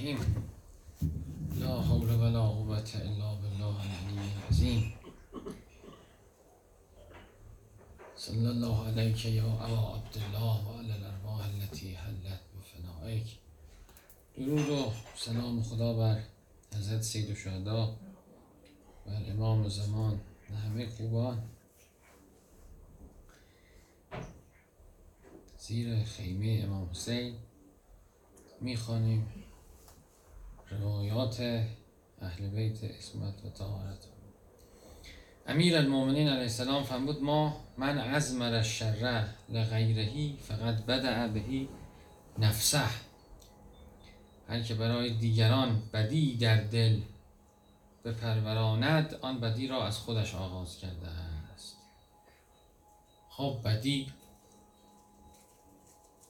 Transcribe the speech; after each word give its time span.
الرحیم. 0.00 0.44
لا 1.60 1.80
حول 1.80 2.10
ولا 2.10 2.46
قوة 2.46 2.90
الا 2.94 3.34
بالله 3.34 3.76
العلی 3.80 4.20
العظیم. 4.36 4.92
صلی 8.16 8.46
الله 8.46 8.88
علیک 8.88 9.24
یا 9.24 9.44
ابا 9.44 9.96
عبدالله 9.96 10.68
و 10.68 10.78
علی 10.78 10.92
الارواح 10.92 11.48
التي 11.48 11.94
حلت 11.94 12.40
بفنائک 12.56 13.38
درود 14.36 14.68
و 14.68 14.92
سلام 15.16 15.62
خدا 15.62 15.94
بر 15.94 16.22
حضرت 16.74 17.02
سید 17.02 17.46
و 19.06 19.10
امام 19.30 19.68
زمان 19.68 20.20
و 20.50 20.56
همه 20.56 20.88
خوبان. 20.88 21.42
زیر 25.58 26.04
خیمه 26.04 26.62
امام 26.64 26.90
حسین 26.90 27.34
می‌خوانیم. 28.60 29.39
روایات 30.70 31.40
اهل 32.20 32.48
بیت 32.48 32.84
اسمت 32.84 33.44
و 33.44 33.50
طهارت. 33.50 34.06
امیر 35.46 35.76
المومنین 35.76 36.28
علیه 36.28 36.42
السلام 36.42 36.82
فرمود 36.82 37.22
ما 37.22 37.56
من 37.78 37.98
ازمر 37.98 38.54
الشر 38.54 39.24
لغیرهی 39.48 40.38
فقط 40.42 40.86
بدع 40.86 41.26
بهی 41.26 41.68
نفسه. 42.38 42.82
هر 44.48 44.62
که 44.62 44.74
برای 44.74 45.10
دیگران 45.10 45.82
بدی 45.92 46.36
در 46.36 46.60
دل 46.60 47.00
بپروراند 48.04 49.14
آن 49.14 49.40
بدی 49.40 49.68
را 49.68 49.86
از 49.86 49.98
خودش 49.98 50.34
آغاز 50.34 50.78
کرده 50.78 51.08
است. 51.54 51.76
خب 53.30 53.60
بدی 53.64 54.12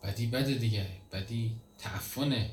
بدی 0.03 0.27
بده 0.27 0.55
دیگه. 0.55 0.87
بدی 1.13 1.57
تعفنه. 1.79 2.51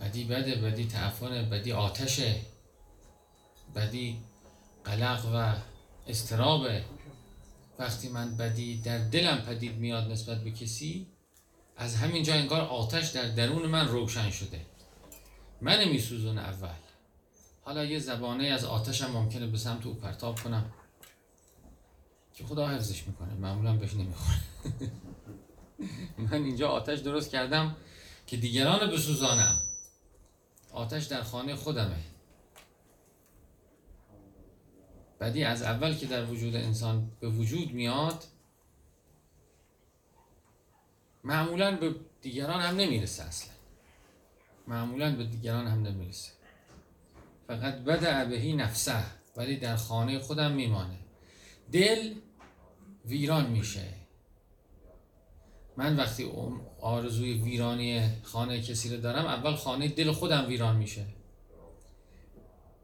بدی 0.00 0.24
بده 0.24 0.54
بدی 0.54 0.86
تعفنه 0.86 1.42
بدی 1.42 1.72
آتشه 1.72 2.40
بدی 3.74 4.18
قلق 4.84 5.26
و 5.34 5.54
استرابه. 6.10 6.84
وقتی 7.78 8.08
من 8.08 8.36
بدی 8.36 8.80
در 8.80 8.98
دلم 8.98 9.38
پدید 9.38 9.76
میاد 9.76 10.10
نسبت 10.10 10.44
به 10.44 10.50
کسی 10.50 11.06
از 11.76 11.96
همینجا 11.96 12.34
انگار 12.34 12.60
آتش 12.60 13.08
در 13.08 13.28
درون 13.28 13.66
من 13.66 13.88
روشن 13.88 14.30
شده. 14.30 14.60
من 15.60 15.88
میسوزون 15.88 16.38
اول. 16.38 16.68
حالا 17.62 17.84
یه 17.84 17.98
زبانه 17.98 18.44
از 18.44 18.64
آتشم 18.64 19.10
ممکنه 19.10 19.46
به 19.46 19.58
سمت 19.58 19.86
او 19.86 19.94
پرتاب 19.94 20.40
کنم. 20.40 20.72
که 22.34 22.44
خدا 22.44 22.68
حفظش 22.68 23.06
می‌کنه. 23.06 23.34
معمولا 23.34 23.76
بهش 23.76 23.94
نمی‌خوره. 23.94 24.38
من 26.30 26.44
اینجا 26.44 26.68
آتش 26.68 26.98
درست 26.98 27.30
کردم 27.30 27.76
که 28.26 28.36
دیگران 28.36 28.90
بسوزانم. 28.90 29.69
آتش 30.72 31.04
در 31.04 31.22
خانه 31.22 31.54
خودمه. 31.54 32.00
بدی 35.20 35.44
از 35.44 35.62
اول 35.62 35.94
که 35.94 36.06
در 36.06 36.24
وجود 36.24 36.56
انسان 36.56 37.12
به 37.20 37.28
وجود 37.28 37.72
میاد 37.72 38.24
معمولا 41.24 41.76
به 41.76 41.94
دیگران 42.20 42.60
هم 42.60 42.76
نمی‌رسه 42.76 43.22
اصلا. 43.22 43.54
معمولا 44.66 45.16
به 45.16 45.24
دیگران 45.24 45.66
هم 45.66 45.82
نمی‌رسه. 45.82 46.32
فقط 47.46 47.74
بد 47.74 48.28
بهی 48.28 48.52
نفسه 48.52 49.04
ولی 49.36 49.56
در 49.56 49.76
خانه 49.76 50.18
خودم 50.18 50.52
میمانه. 50.52 50.98
دل 51.72 52.14
ویران 53.04 53.50
میشه. 53.50 53.99
من 55.76 55.96
وقتی 55.96 56.30
آرزوی 56.80 57.32
ویرانی 57.34 58.22
خانه 58.22 58.62
کسی 58.62 58.96
رو 58.96 59.00
دارم 59.00 59.26
اول 59.26 59.54
خانه 59.54 59.88
دل 59.88 60.12
خودم 60.12 60.46
ویران 60.48 60.76
میشه. 60.76 61.06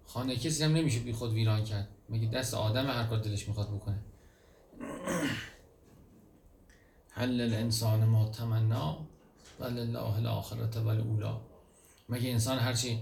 خانه 0.07 0.37
کسی 0.37 0.65
هم 0.65 0.77
نمیشه 0.77 0.99
بی 1.01 1.13
خود 1.13 1.33
ویران 1.33 1.65
کرد. 1.65 1.89
میگه 2.09 2.29
دست 2.29 2.55
آدم 2.55 2.87
هر 2.87 3.05
کار 3.05 3.19
دلش 3.19 3.49
می‌خواد 3.49 3.71
بکنه؟ 3.71 3.99
حل 7.11 7.41
الانسان 7.41 8.05
ما 8.05 8.29
تمنا 8.29 9.07
ولله 9.61 10.17
الاخرت 10.17 10.77
اولا 10.77 11.41
مگه 12.09 12.31
انسان 12.31 12.59
هر 12.59 12.73
چی 12.73 12.99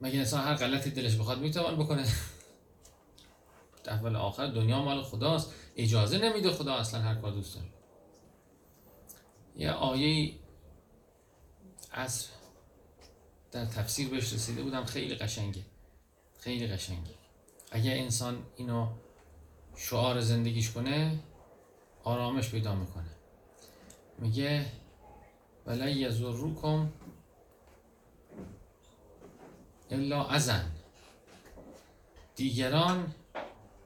مگه 0.00 0.18
انسان 0.18 0.44
هر 0.44 0.54
غلطی 0.54 0.90
دلش 0.90 1.16
بخواد 1.16 1.40
می‌توان 1.40 1.76
بکنه؟ 1.76 2.04
اول 3.88 4.16
آخر 4.16 4.46
دنیا 4.46 4.82
مال 4.82 5.02
خداست. 5.02 5.54
اجازه 5.76 6.18
نمیده 6.18 6.50
خدا 6.50 6.74
اصلا 6.74 7.00
هر 7.00 7.14
کار 7.14 7.32
دوست 7.32 7.54
داره. 7.54 7.77
یه 9.58 9.70
آیه 9.70 10.34
از 11.90 12.28
در 13.52 13.64
تفسیر 13.64 14.08
بهش 14.08 14.32
رسیده 14.32 14.62
بودم. 14.62 14.84
خیلی 14.84 15.14
قشنگه. 15.14 15.62
خیلی 16.38 16.66
قشنگه. 16.66 17.14
اگر 17.70 17.92
انسان 17.92 18.42
اینو 18.56 18.88
شعار 19.76 20.20
زندگیش 20.20 20.70
کنه 20.70 21.18
آرامش 22.04 22.50
پیدا 22.50 22.74
می‌کنه. 22.74 23.10
میگه 24.18 24.66
ولی 25.66 25.92
یزروکم 25.92 26.92
الا 29.90 30.24
ازن 30.24 30.72
دیگران 32.36 33.14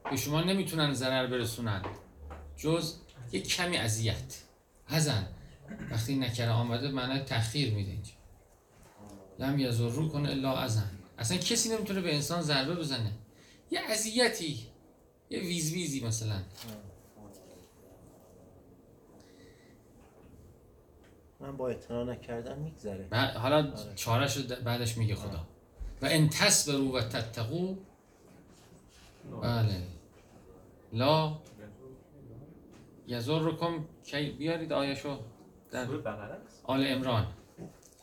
به 0.09 0.15
شما 0.15 0.41
نمی‌تونن 0.41 0.93
ضرر 0.93 1.27
برسونن. 1.27 1.85
جز 2.57 2.95
یک 3.31 3.47
کمی 3.47 3.77
اذیت. 3.77 4.41
ازن 4.87 5.27
وقتی 5.91 6.15
نکره 6.15 6.49
آمده 6.49 6.91
معنی 6.91 7.19
تأخیر 7.19 7.73
میده 7.73 7.91
اینجا. 7.91 8.11
لم 9.39 9.59
یزرو 9.59 10.09
کن 10.09 10.25
الا 10.25 10.57
ازن 10.57 10.91
اصلا 11.17 11.37
کسی 11.37 11.69
نمی‌تونه 11.69 12.01
به 12.01 12.15
انسان 12.15 12.41
ضربه 12.41 12.75
بزنه. 12.75 13.11
یه 13.71 13.79
اذیتی 13.89 14.67
یه 15.29 15.39
ویز 15.39 15.73
ویزی 15.73 16.05
مثلا. 16.05 16.41
من 21.39 21.57
با 21.57 21.69
اعتنا 21.69 22.03
نکردم 22.03 22.59
میگذره. 22.59 23.07
حالا 23.37 23.73
چارش 23.95 24.37
بعدش 24.37 24.97
میگه 24.97 25.15
خدا. 25.15 25.47
و 26.01 26.05
ان 26.05 26.29
تصبروا 26.29 26.91
و 26.93 27.01
تتقو 27.01 27.75
بله. 29.41 29.81
لا 30.93 31.37
یزرکم 33.07 33.85
کی 34.05 34.31
بیارید 34.31 34.73
آیشو؟ 34.73 35.19
در 35.73 35.87
آل 36.63 36.85
امران 36.87 37.27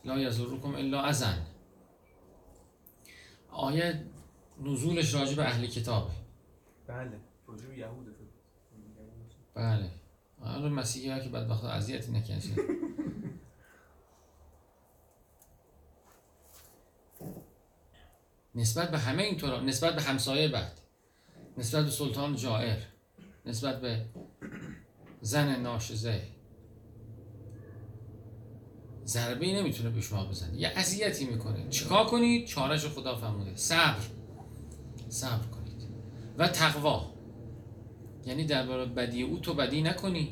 لا 0.05 0.19
یزرکم 0.19 0.75
الا 0.75 1.03
ازن 1.03 1.47
آیه 3.51 4.05
نزولش 4.61 5.15
راجع 5.15 5.37
به 5.37 5.43
اهل 5.43 5.67
کتابه 5.67 6.13
بله 6.87 7.21
راجع 7.47 7.67
به 7.67 7.79
یهود 7.79 8.17
بله. 9.55 9.91
آن 10.41 10.73
مسیحی 10.73 11.11
ها 11.11 11.19
که 11.19 11.29
بدبخت 11.29 11.65
اذیتی 11.65 12.13
نکنشه 12.13 12.55
نسبت 18.55 18.91
به 18.91 18.99
همه 18.99 19.23
اینطور 19.23 19.61
نسبت 19.61 19.95
به 19.95 20.03
همسایه 20.03 20.49
بعد. 20.49 20.81
نسبت 21.59 21.85
به 21.85 21.91
سلطان 21.91 22.37
جائر. 22.37 22.79
نسبت 23.47 23.81
به 23.81 24.07
زن 25.21 25.61
ناشزه. 25.61 26.23
ضربه 29.11 29.47
نمی‌تونه 29.47 29.91
به 29.91 30.01
شما 30.01 30.25
بزنه. 30.25 30.61
یه 30.61 30.73
اذیتی 30.77 31.25
می‌کنه. 31.25 31.69
چیکار 31.69 32.07
کنید؟ 32.07 32.47
چارش 32.47 32.87
خدا 32.87 33.17
فرموده. 33.17 33.57
صبر. 33.57 34.05
صبر 35.09 35.47
کنید. 35.47 35.89
و 36.39 36.49
تقوا. 36.49 37.15
یعنی 38.27 38.45
درباره 38.45 38.85
بدی 38.85 39.23
او 39.23 39.39
تو 39.39 39.55
بدی 39.55 39.83
نکنی. 39.83 40.29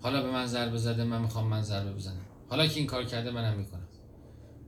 حالا 0.00 0.22
به 0.22 0.30
من 0.30 0.46
ضربه 0.46 0.78
زده 0.78 1.04
من 1.04 1.22
می‌خوام 1.22 1.46
من 1.46 1.62
ضربه 1.62 1.92
بزنم. 1.92 2.26
حالا 2.48 2.66
که 2.66 2.78
این 2.78 2.86
کار 2.86 3.04
کرده 3.04 3.30
منم 3.30 3.58
می‌کنم. 3.58 3.88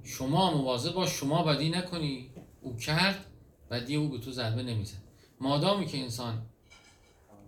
شما 0.05 0.57
مواظب 0.57 0.93
باش 0.93 1.11
شما 1.11 1.43
بدی 1.43 1.71
نکنی. 1.71 2.31
او 2.61 2.77
کرد 2.77 3.27
بدی 3.71 3.97
او 3.97 4.09
به 4.09 4.19
تو 4.19 4.31
ضربه 4.31 4.63
نمیزن 4.63 4.99
مادامی 5.41 5.87
که 5.87 5.99
انسان 5.99 6.47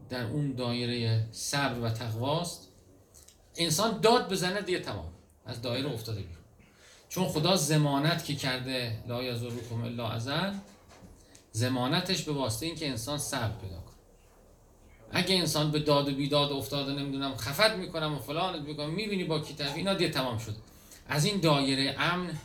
در 0.09 0.27
اون 0.27 0.53
دایره 0.53 1.29
صبر 1.33 1.81
و 1.81 1.91
تقواست 1.91 2.74
انسان 3.57 4.01
داد 4.01 4.33
بزنه 4.33 4.63
دیگه 4.63 4.81
تمام. 4.81 5.13
از 5.47 5.63
دایره 5.63 5.93
افتاده 5.93 6.21
بیرون. 6.21 6.45
چون 7.09 7.29
خدا 7.29 7.57
زمانت 7.57 8.25
که 8.25 8.35
کرده 8.35 9.05
لا 9.09 9.23
یزرکم 9.23 9.83
الا 9.83 10.09
ازل 10.09 10.53
زمانتش 11.53 12.23
به 12.23 12.33
واسطه 12.33 12.67
این 12.67 12.75
که 12.75 12.89
انسان 12.89 13.19
صبر 13.19 13.57
پیدا 13.61 13.77
کنه. 13.77 13.95
اگه 15.11 15.35
انسان 15.35 15.71
به 15.71 15.79
داد 15.79 16.09
و 16.09 16.15
بیداد 16.15 16.53
افتاده 16.53 16.93
نمی‌دونم 16.93 17.37
خفت 17.37 17.77
می‌کنم 17.77 18.15
و 18.15 18.19
فلان 18.19 18.63
می‌کنم 18.63 18.91
می‌بینی 18.91 19.25
با 19.25 19.41
کی 19.41 19.63
اینا 19.63 19.95
دیگه 19.95 20.11
تمام 20.11 20.39
شد 20.39 20.55
از 21.09 21.25
این 21.25 21.41
دایره 21.41 21.97
امن 21.99 22.39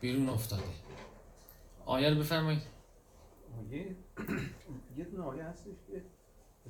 بیرون 0.00 0.28
افتاده. 0.28 0.62
آیه 1.86 2.10
رو 2.10 2.16
بفرمایید. 2.16 2.62
یه 4.96 5.04
دونه 5.04 5.22
آیه 5.22 5.44
هستش 5.44 5.72
که 5.86 6.02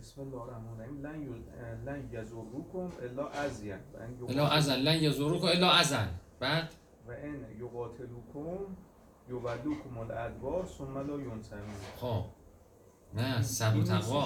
بسم 0.00 0.21
الله 0.21 0.43
الرحمن 0.43 0.69
الرحیم. 0.81 1.06
لن 1.06 1.23
یز- 1.23 1.85
لن 1.89 2.09
یزوروکم 2.12 2.93
الا 3.03 3.29
ازین 3.29 3.79
الا 4.29 4.49
ازن 4.49 4.77
لن 4.77 5.03
یزوروک 5.03 5.44
الا 5.44 5.71
ازن 5.71 6.09
بعد؟ 6.41 6.75
و 7.09 7.11
ان 7.11 7.47
یقاتلوکم 7.61 8.77
یولوکم 9.29 9.99
الادبار 9.99 10.67
ثم 10.67 10.99
لا 10.99 11.21
ینصرون 11.21 11.62
خب. 12.00 12.25
نه 13.15 13.43
صبر 13.43 13.71
و 13.71 13.75
این 13.75 13.85
تقوا. 13.85 14.21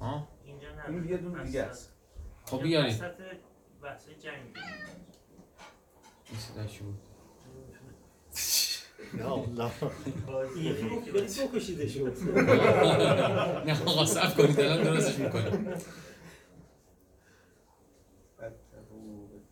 ها؟ 0.00 0.28
اینجا 0.44 0.74
نه. 0.74 0.88
اون 0.88 1.08
یه 1.08 1.16
دونه 1.16 1.44
دیگه 1.44 1.62
است. 1.62 1.92
خب 2.44 2.62
بیارید 2.62 2.94
وسط 2.94 3.14
بحث 3.82 4.08
جنگ. 4.08 4.56
این 6.30 6.38
صداش 6.40 6.78
بود 6.78 6.94
یا 6.94 7.05
الله 9.14 9.70
گفت 9.80 11.12
برید 11.12 11.52
بکشیدشون 11.54 12.10
نه 13.66 13.82
آقا 13.86 14.06
صبر 14.06 14.30
کنید 14.30 14.60
الان 14.60 14.82
درستش 14.82 15.18
می‌کنیم 15.18 15.74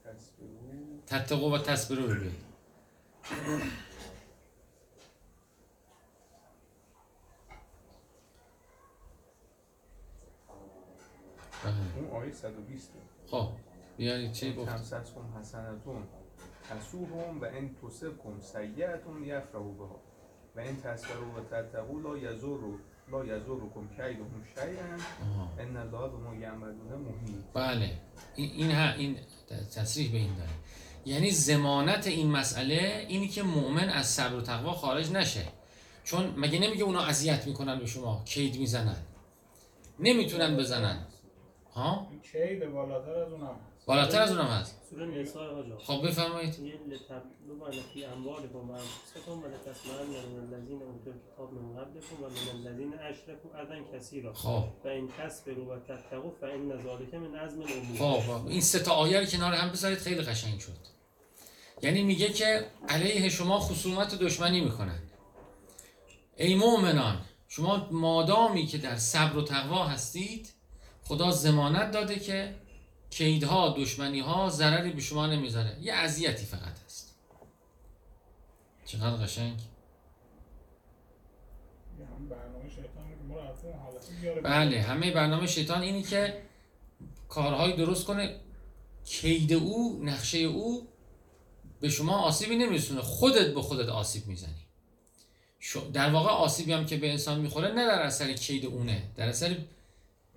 تصبروا 0.05 1.03
تتقو 1.07 1.55
و 1.55 1.59
تصبرو 1.59 2.07
رو 2.07 2.15
بله. 11.65 11.75
اون 11.97 12.23
آیه 12.23 12.33
120 12.33 12.93
خب 13.27 13.49
بیارید 13.97 14.33
چی 14.33 14.55
گفت 14.55 14.71
تمسسهم 14.71 15.37
حسنتون 15.41 16.07
تسوهم 16.71 17.41
و 17.41 17.45
ان 17.45 17.71
تصبکم 17.83 18.41
سیئتون 18.41 19.25
یفرحوا 19.25 19.73
بها. 19.73 20.01
و 20.57 20.61
ان 20.61 20.77
تصبروا 20.77 21.41
و 21.41 21.41
تتقوا 21.51 22.01
لا 22.01 22.19
یضر 22.19 22.59
لا 23.13 23.25
یضرکم 23.25 23.89
کیدهم 23.89 24.45
شیئا. 24.55 24.99
ان 25.59 25.77
الله 25.77 26.09
بما 26.09 26.35
یعملون 26.35 27.01
محیط. 27.01 27.45
بله. 27.55 27.91
این 28.37 28.51
این 28.51 28.71
ها 28.71 28.93
این 28.93 29.19
تصریح 29.77 30.13
به 30.13 30.19
این 30.19 30.35
داره. 30.37 30.51
یعنی 31.07 31.31
زمانت 31.31 32.07
این 32.07 32.31
مسئله 32.31 33.07
اینی 33.09 33.29
که 33.29 33.43
مؤمن 33.43 33.89
از 33.89 34.07
صبر 34.07 34.35
و 34.35 34.41
تقوا 34.41 34.73
خارج 34.73 35.13
نشه. 35.13 35.45
چون 36.05 36.35
مگه 36.37 36.59
نمیگه 36.59 36.85
اونا 36.85 37.03
اذیت 37.03 37.47
می‌کنن 37.47 37.79
به 37.79 37.87
شما 37.87 38.23
کید 38.25 38.59
می‌زنن. 38.59 38.97
نمی‌تونن 40.01 40.57
بزنن. 40.57 41.07
ها؟ 41.75 42.09
این 42.11 42.21
کید 42.21 42.73
بالاتر 42.73 43.15
از 43.15 43.33
اونم. 43.33 43.57
بالاتر 43.87 44.23
از 44.23 44.31
اونم 44.31 44.47
هست. 44.47 44.81
سوره 44.91 45.07
نساء 45.07 45.49
آجا 45.49 45.79
خب 45.79 46.09
بفرمایید. 46.09 46.59
یه 46.59 46.75
لتبلغن 46.89 47.83
فی 47.95 48.05
اموالکم 48.05 48.71
و 48.71 48.73
انفسکم 48.73 49.43
و 49.43 49.47
لتسمعن 49.47 50.07
من 50.07 50.55
الذین 50.55 50.83
اوتوا 50.83 51.13
الکتاب 51.13 51.55
من 51.55 51.77
قبلکم 51.77 52.23
و 52.23 52.29
من 52.29 52.69
الذین 52.69 52.95
اشرکوا 52.95 53.61
اذى 53.61 53.99
کثیرا. 53.99 54.33
خب. 54.35 54.65
و 54.85 54.89
این 54.89 55.09
تصبروا 55.19 55.77
و 55.77 55.79
تتقوا 55.79 56.31
فان 56.41 56.83
ذلک 56.83 57.15
من 57.15 57.39
عزم 57.39 57.63
الامور. 57.63 57.99
خب 57.99 58.27
خب. 58.27 58.47
این 58.47 58.61
سه 58.61 58.79
تا 58.79 58.93
آیه 58.93 59.21
رو 59.21 59.27
کنار 59.27 59.53
هم 59.53 59.71
بذارید 59.71 59.99
خیلی 59.99 60.23
قشنگ 60.23 60.61
شد. 60.61 60.95
یعنی 61.83 62.03
میگه 62.03 62.29
که 62.29 62.67
علیه 62.89 63.29
شما 63.29 63.61
خصومت 63.61 64.15
و 64.15 64.17
دشمنی 64.17 64.61
می‌کنن. 64.61 64.99
ای 66.37 66.55
مؤمنان 66.55 67.21
شما 67.49 67.89
مادامی 67.91 68.67
که 68.67 68.79
در 68.79 68.97
صبر 68.97 69.37
و 69.37 69.43
تقوا 69.43 69.85
هستید 69.85 70.49
خدا 71.05 71.31
زمانت 71.31 71.91
داده 71.91 72.19
که 72.19 72.55
کیدها 73.15 73.75
دشمنی 73.79 74.21
ها 74.21 74.51
ضرری 74.51 74.91
به 74.91 75.01
شما 75.01 75.27
نمی‌ذاره. 75.27 75.79
یه 75.81 75.93
اذیتی 75.93 76.47
فقط 76.47 76.79
هست. 76.85 77.15
چقدر 78.85 79.25
قشنگ؟ 79.25 79.61
بله 84.45 84.83
همه 84.83 85.11
برنامه 85.11 85.47
شیطان 85.47 85.83
اینی 85.83 86.03
که 86.03 86.43
کارهایی 87.29 87.77
درست 87.77 88.05
کنه. 88.05 88.41
کید 89.05 89.53
او 89.53 90.01
نقشه 90.03 90.39
او 90.39 90.89
به 91.81 91.89
شما 91.89 92.19
آسیبی 92.19 92.57
نمیرسونه. 92.57 93.01
خودت 93.01 93.55
به 93.55 93.63
خودت 93.63 93.89
آسیب 93.89 94.27
می‌زنی. 94.27 94.67
در 95.93 96.11
واقع 96.11 96.31
آسیبی 96.31 96.73
هم 96.73 96.87
که 96.87 96.97
به 96.97 97.11
انسان 97.11 97.41
می‌خوره 97.41 97.69
نه 97.69 97.87
در 97.87 98.03
اثر 98.03 98.33
کید 98.33 98.67
اونه 98.67 99.03
در 99.17 99.29
اثر 99.29 99.57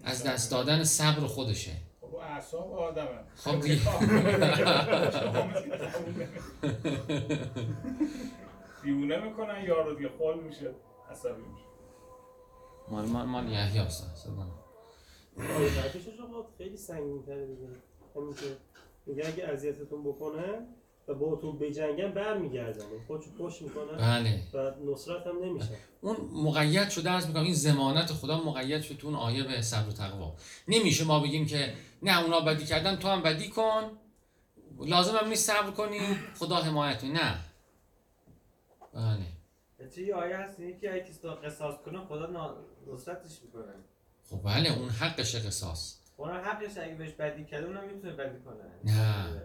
از 0.03 0.24
دست 0.24 0.51
دادن 0.51 0.83
صبر 0.83 1.27
خودشه. 1.27 1.87
اعصاب 2.27 2.74
آدمه. 2.74 3.19
خب. 3.35 3.59
دیگه. 3.59 3.81
می‌کنن 9.19 9.63
یارو 9.63 9.95
دیگه 9.95 10.09
خول 10.18 10.39
میشه 10.39 10.71
عصبی 11.12 11.41
میشه. 11.41 11.63
مال 12.91 13.06
مال 13.06 13.25
مال 13.25 13.51
یحیی 13.51 13.79
بعدش 15.38 16.19
آقا 16.19 16.47
خیلی 16.57 16.77
سنگین 16.77 17.24
تره 17.24 17.45
دیگه. 17.45 17.68
همین 18.15 18.33
که 18.33 18.57
میگه 19.06 19.27
اگه 19.27 19.44
اذیتتون 19.44 20.03
بکنه 20.03 20.68
و 21.07 21.13
باهاتون 21.13 21.59
بجنگن 21.59 22.12
برمیگردن. 22.12 22.83
خودشو 23.07 23.29
پشت 23.39 23.62
می‌کنن 23.62 23.97
بله. 23.97 24.41
و 24.53 24.71
نصرت 24.91 25.27
هم 25.27 25.44
نمیشه. 25.44 25.69
اون 26.01 26.18
مقید 26.33 26.89
شده 26.89 27.12
از 27.12 27.27
می‌کنم 27.27 27.44
این 27.44 27.53
زمانت 27.53 28.12
خدا 28.12 28.44
مقید 28.44 28.81
شده 28.81 28.97
تو 28.97 29.07
اون 29.07 29.15
آیه 29.15 29.44
به 29.44 29.62
صبر 29.62 29.89
و 29.89 29.91
تقوا. 29.91 30.33
نمیشه 30.68 31.06
ما 31.06 31.19
بگیم 31.19 31.45
که 31.45 31.74
نه 32.02 32.24
اونا 32.24 32.40
بدی 32.40 32.66
کردن 32.66 32.96
تو 32.96 33.08
هم 33.08 33.22
بدی 33.22 33.50
کن. 33.50 33.92
لازم 34.80 35.18
هم 35.18 35.28
نیست 35.28 35.48
صبر 35.52 35.72
کنی. 35.72 36.00
خدا 36.40 36.56
حمایت. 36.56 37.04
نه. 37.04 37.36
بله. 38.94 39.26
چه 39.96 40.02
یه 40.02 40.16
آیه 40.16 40.38
هست؟ 40.38 40.60
اینه 40.60 40.80
که 40.80 40.94
اگه 40.94 41.04
کسی 41.04 41.22
تو 41.22 41.30
قصاص 41.30 41.76
کنه 41.86 42.00
خدا 42.06 42.56
نصرتش 42.94 43.42
می‌کنه. 43.44 43.74
خب 44.30 44.42
بله 44.44 44.78
اون 44.80 44.90
حقش 44.90 45.36
قصاص. 45.36 45.98
اونم 46.18 46.42
حقش 46.46 46.78
اگه 46.78 46.96
بهش 46.96 47.12
بدی 47.12 47.46
کرده 47.46 47.68
اونم 47.68 47.84
می‌تونه 47.94 48.14
بدی 48.14 48.40
کنه. 48.46 48.94
نه. 48.96 49.42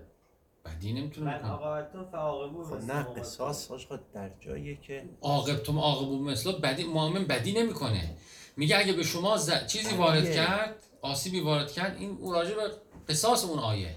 بدی 0.65 0.93
نمی‌تونه 0.93 1.27
من 1.31 1.39
بکنه 1.39 1.51
عاقبتون 1.51 2.05
فعاقبو 2.05 2.65
خب 2.65 2.75
نه 2.93 3.03
قصاص 3.03 3.71
آقا 3.71 3.99
در 4.15 4.31
جاییه 4.41 4.77
که 4.77 5.09
عاقب 5.23 5.57
تو 5.57 5.79
عاقب 5.81 6.09
و 6.09 6.25
مثلا 6.25 6.53
بدی 6.53 6.85
مؤمن 6.85 7.25
بدی 7.25 7.53
نمی‌کنه. 7.53 8.17
میگه 8.57 8.79
اگه 8.79 8.93
به 8.93 9.03
شما 9.03 9.37
ز- 9.37 9.67
چیزی 9.67 9.97
وارد. 9.97 10.35
کرد؟ 10.35 10.83
آسیبی 11.03 11.41
وارد 11.41 11.73
کرد 11.73 11.97
این 11.97 12.19
اون 12.21 12.35
راجع 12.35 12.55
به 12.55 12.71
قصاص 13.09 13.45
اون 13.45 13.59
آیه. 13.59 13.95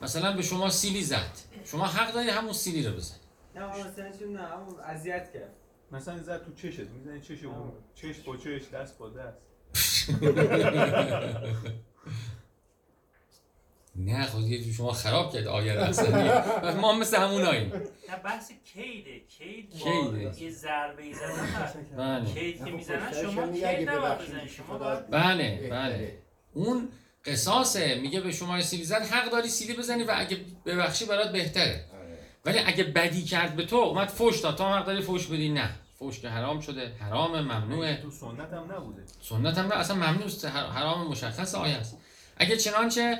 مثلا 0.00 0.36
به 0.36 0.42
شما 0.42 0.70
سیلی 0.70 1.02
زد. 1.02 1.30
شما 1.64 1.86
حق 1.86 2.12
داری 2.14 2.28
همون 2.28 2.52
سیلی 2.52 2.82
رو 2.86 2.92
بزنی 2.92 3.18
نه 3.54 3.66
مثلا 3.86 4.12
چون 4.18 4.32
نه 4.32 4.58
اون 4.58 4.80
اذیت 4.80 5.32
کرد. 5.32 5.52
مثلا 5.92 6.22
زد 6.22 6.44
تو 6.44 6.54
چشت 6.54 6.80
می‌زنی 6.80 7.20
چش 7.20 7.44
اون 7.44 7.72
چش 7.94 8.18
با 8.20 8.36
چش 8.36 8.68
دست 8.74 8.98
با 8.98 9.08
دست. 9.08 9.36
نه 13.98 14.26
خود 14.26 14.42
یه 14.48 14.64
جور 14.64 14.72
شما 14.72 14.92
خراب 14.92 15.32
کرد 15.32 15.46
آیه 15.46 15.72
اصلا 15.72 16.74
ما 16.80 16.92
هم 16.92 16.98
مثل 17.00 17.16
همون 17.16 17.42
آییم 17.42 17.72
نه 18.08 18.16
بحث 18.24 18.52
کیده. 18.64 19.20
کید 19.38 19.70
کیده. 19.74 20.28
با 20.28 20.36
یه 20.38 20.50
ضربه 20.50 21.02
ای 21.02 21.14
زدن 21.14 21.96
نه. 21.96 22.20
بله. 22.20 22.34
کید 22.34 22.64
که 22.64 22.70
می‌زنن 22.70 23.10
خب، 23.10 23.22
شما 23.22 23.46
میگه 23.46 23.68
اگه 23.68 23.78
کید 23.78 23.88
نباید 23.88 24.12
ببخشید 24.14 24.34
بزنید 24.34 24.50
شما 24.50 24.78
بله 25.10 25.68
بله. 25.70 26.18
اون 26.54 26.88
قصاصه 27.24 27.94
میگه 27.94 28.20
به 28.20 28.32
شما 28.32 28.60
سیلی 28.60 28.84
زد 28.84 29.02
حق 29.02 29.30
داری 29.30 29.48
سیلی 29.48 29.74
بزنی 29.76 30.04
و 30.04 30.14
اگه 30.16 30.36
ببخشی 30.66 31.04
برات 31.04 31.32
بهتره. 31.32 31.84
آره. 31.94 32.18
ولی 32.44 32.58
اگه 32.58 32.84
بدی 32.84 33.24
کرد 33.24 33.56
به 33.56 33.64
تو 33.66 33.76
اومد 33.76 34.08
فوش 34.08 34.40
داد. 34.40 34.56
تو 34.56 34.64
هم 34.64 34.72
حق 34.78 34.86
داری 34.86 35.02
فوش 35.02 35.26
بدی؟ 35.26 35.48
نه. 35.48 35.70
فوش 35.98 36.20
که 36.20 36.28
حرام 36.28 36.60
شده 36.60 36.92
حرام 37.00 37.40
ممنوعه. 37.40 37.96
تو 38.02 38.10
سنت 38.10 38.52
هم 38.52 38.72
نبوده. 38.72 39.02
سنت 39.20 39.58
هم 39.58 39.66
نه 39.66 39.74
اصلا 39.74 39.96
ممنوع 39.96 40.24
است. 40.24 40.44
حر- 40.44 40.70
حرام 40.70 41.06
مشخص 41.06 41.54
آیه 41.54 41.74
است. 41.74 41.98
اگه 42.36 42.56
چنانچه 42.56 43.18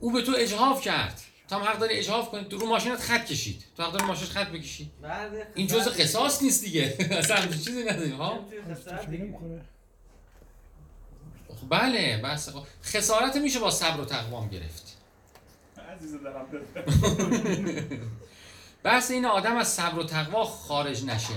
او 0.00 0.12
به 0.12 0.22
تو 0.22 0.32
اجحاف 0.36 0.80
کرد. 0.80 1.20
تو 1.48 1.56
هم 1.56 1.62
حق 1.62 1.78
داری 1.78 1.94
اجحاف 1.94 2.30
کنی. 2.30 2.44
تو 2.44 2.58
رو 2.58 2.66
ماشینت 2.66 3.00
خط 3.00 3.24
کشید. 3.24 3.64
تو 3.76 3.82
حق 3.82 3.92
داری 3.92 4.04
ماشینت 4.04 4.30
خط 4.30 4.48
بکشی. 4.48 4.90
بعد 5.02 5.32
این 5.54 5.66
جزء 5.66 5.90
قصاص 5.90 6.42
نیست 6.42 6.64
دیگه. 6.64 6.96
اصلا 7.10 7.36
همچین 7.36 7.60
چیزی 7.60 7.84
نداریم 7.84 8.16
ها. 8.16 8.44
خب 11.48 11.68
بله 11.70 12.20
بس. 12.24 12.48
خب 12.48 12.62
خسارت 12.84 13.36
میشه 13.36 13.58
با 13.58 13.70
صبر 13.70 14.00
و 14.00 14.04
تقوام 14.04 14.48
گرفت. 14.48 14.96
بحث 18.82 19.10
این 19.10 19.26
آدم 19.26 19.56
از 19.56 19.68
صبر 19.68 19.98
و 19.98 20.04
تقوا 20.04 20.44
خارج 20.44 21.04
نشه. 21.04 21.34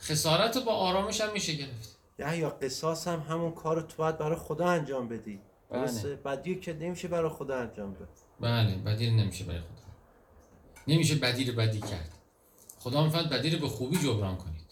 خسارت 0.00 0.56
رو 0.56 0.62
با 0.62 0.72
آرامش 0.72 1.20
هم 1.20 1.32
میشه 1.32 1.52
گرفت. 1.52 1.96
یا 2.18 2.34
یا 2.34 2.50
قصاص 2.50 3.08
هم 3.08 3.20
همون 3.20 3.52
کار 3.52 3.80
تو 3.80 3.96
باید 3.96 4.18
برای 4.18 4.36
خدا 4.36 4.66
انجام 4.66 5.08
بدی. 5.08 5.40
بله. 5.70 6.16
بدی 6.16 6.54
که 6.54 6.72
نمیشه 6.72 7.08
برای 7.08 7.30
خدا 7.30 7.56
انجام 7.56 7.94
بده. 7.94 8.08
بله 8.40 8.74
بدی 8.74 9.10
نمیشه 9.10 9.44
برای 9.44 9.60
خدا 9.60 9.86
نمیشه 10.88 11.14
بدی 11.14 11.44
رو 11.44 11.56
بدی 11.56 11.80
کرد. 11.80 12.12
خدا 12.78 13.04
میفرد 13.04 13.30
بدی 13.30 13.50
رو 13.50 13.58
به 13.58 13.68
خوبی 13.68 13.98
جبران 13.98 14.36
کنید. 14.36 14.66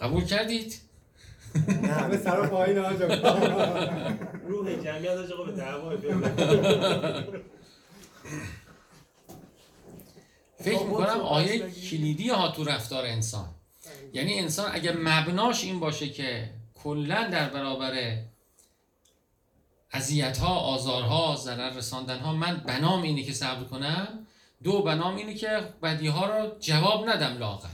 قبول 0.00 0.24
کردید؟ 0.24 0.80
همه 1.98 2.16
سر 2.16 2.40
و 2.40 2.46
پایین 2.48 2.78
آجا 2.78 3.06
روح 4.48 4.76
جمعیت 4.76 5.18
آج 5.18 5.32
آقا 5.32 5.96
به. 5.96 6.14
فکر 10.56 10.84
می‌کنم 10.84 11.20
آیه 11.20 11.70
کلیدی 11.70 12.28
ها 12.28 12.48
تو 12.48 12.64
رفتار 12.64 13.04
انسان. 13.04 13.48
یعنی 14.12 14.38
انسان 14.38 14.70
اگه 14.74 14.92
مبناش 14.92 15.64
این 15.64 15.80
باشه 15.80 16.08
که 16.08 16.50
کلا 16.74 17.28
در 17.32 17.48
برابر 17.48 18.22
اذیت 19.92 20.38
ها 20.38 20.54
آزارها 20.54 21.36
ضرر 21.36 21.70
رساندن 21.70 22.18
ها 22.18 22.32
من 22.32 22.56
بنام 22.56 23.02
اینه 23.02 23.22
که 23.22 23.32
صبر 23.32 23.64
کنم. 23.64 24.26
دو 24.62 24.82
بنام 24.82 25.16
اینه 25.16 25.34
که 25.34 25.74
بدی 25.82 26.06
ها 26.06 26.26
رو 26.26 26.58
جواب 26.58 27.08
ندم 27.08 27.38
لاقل 27.38 27.68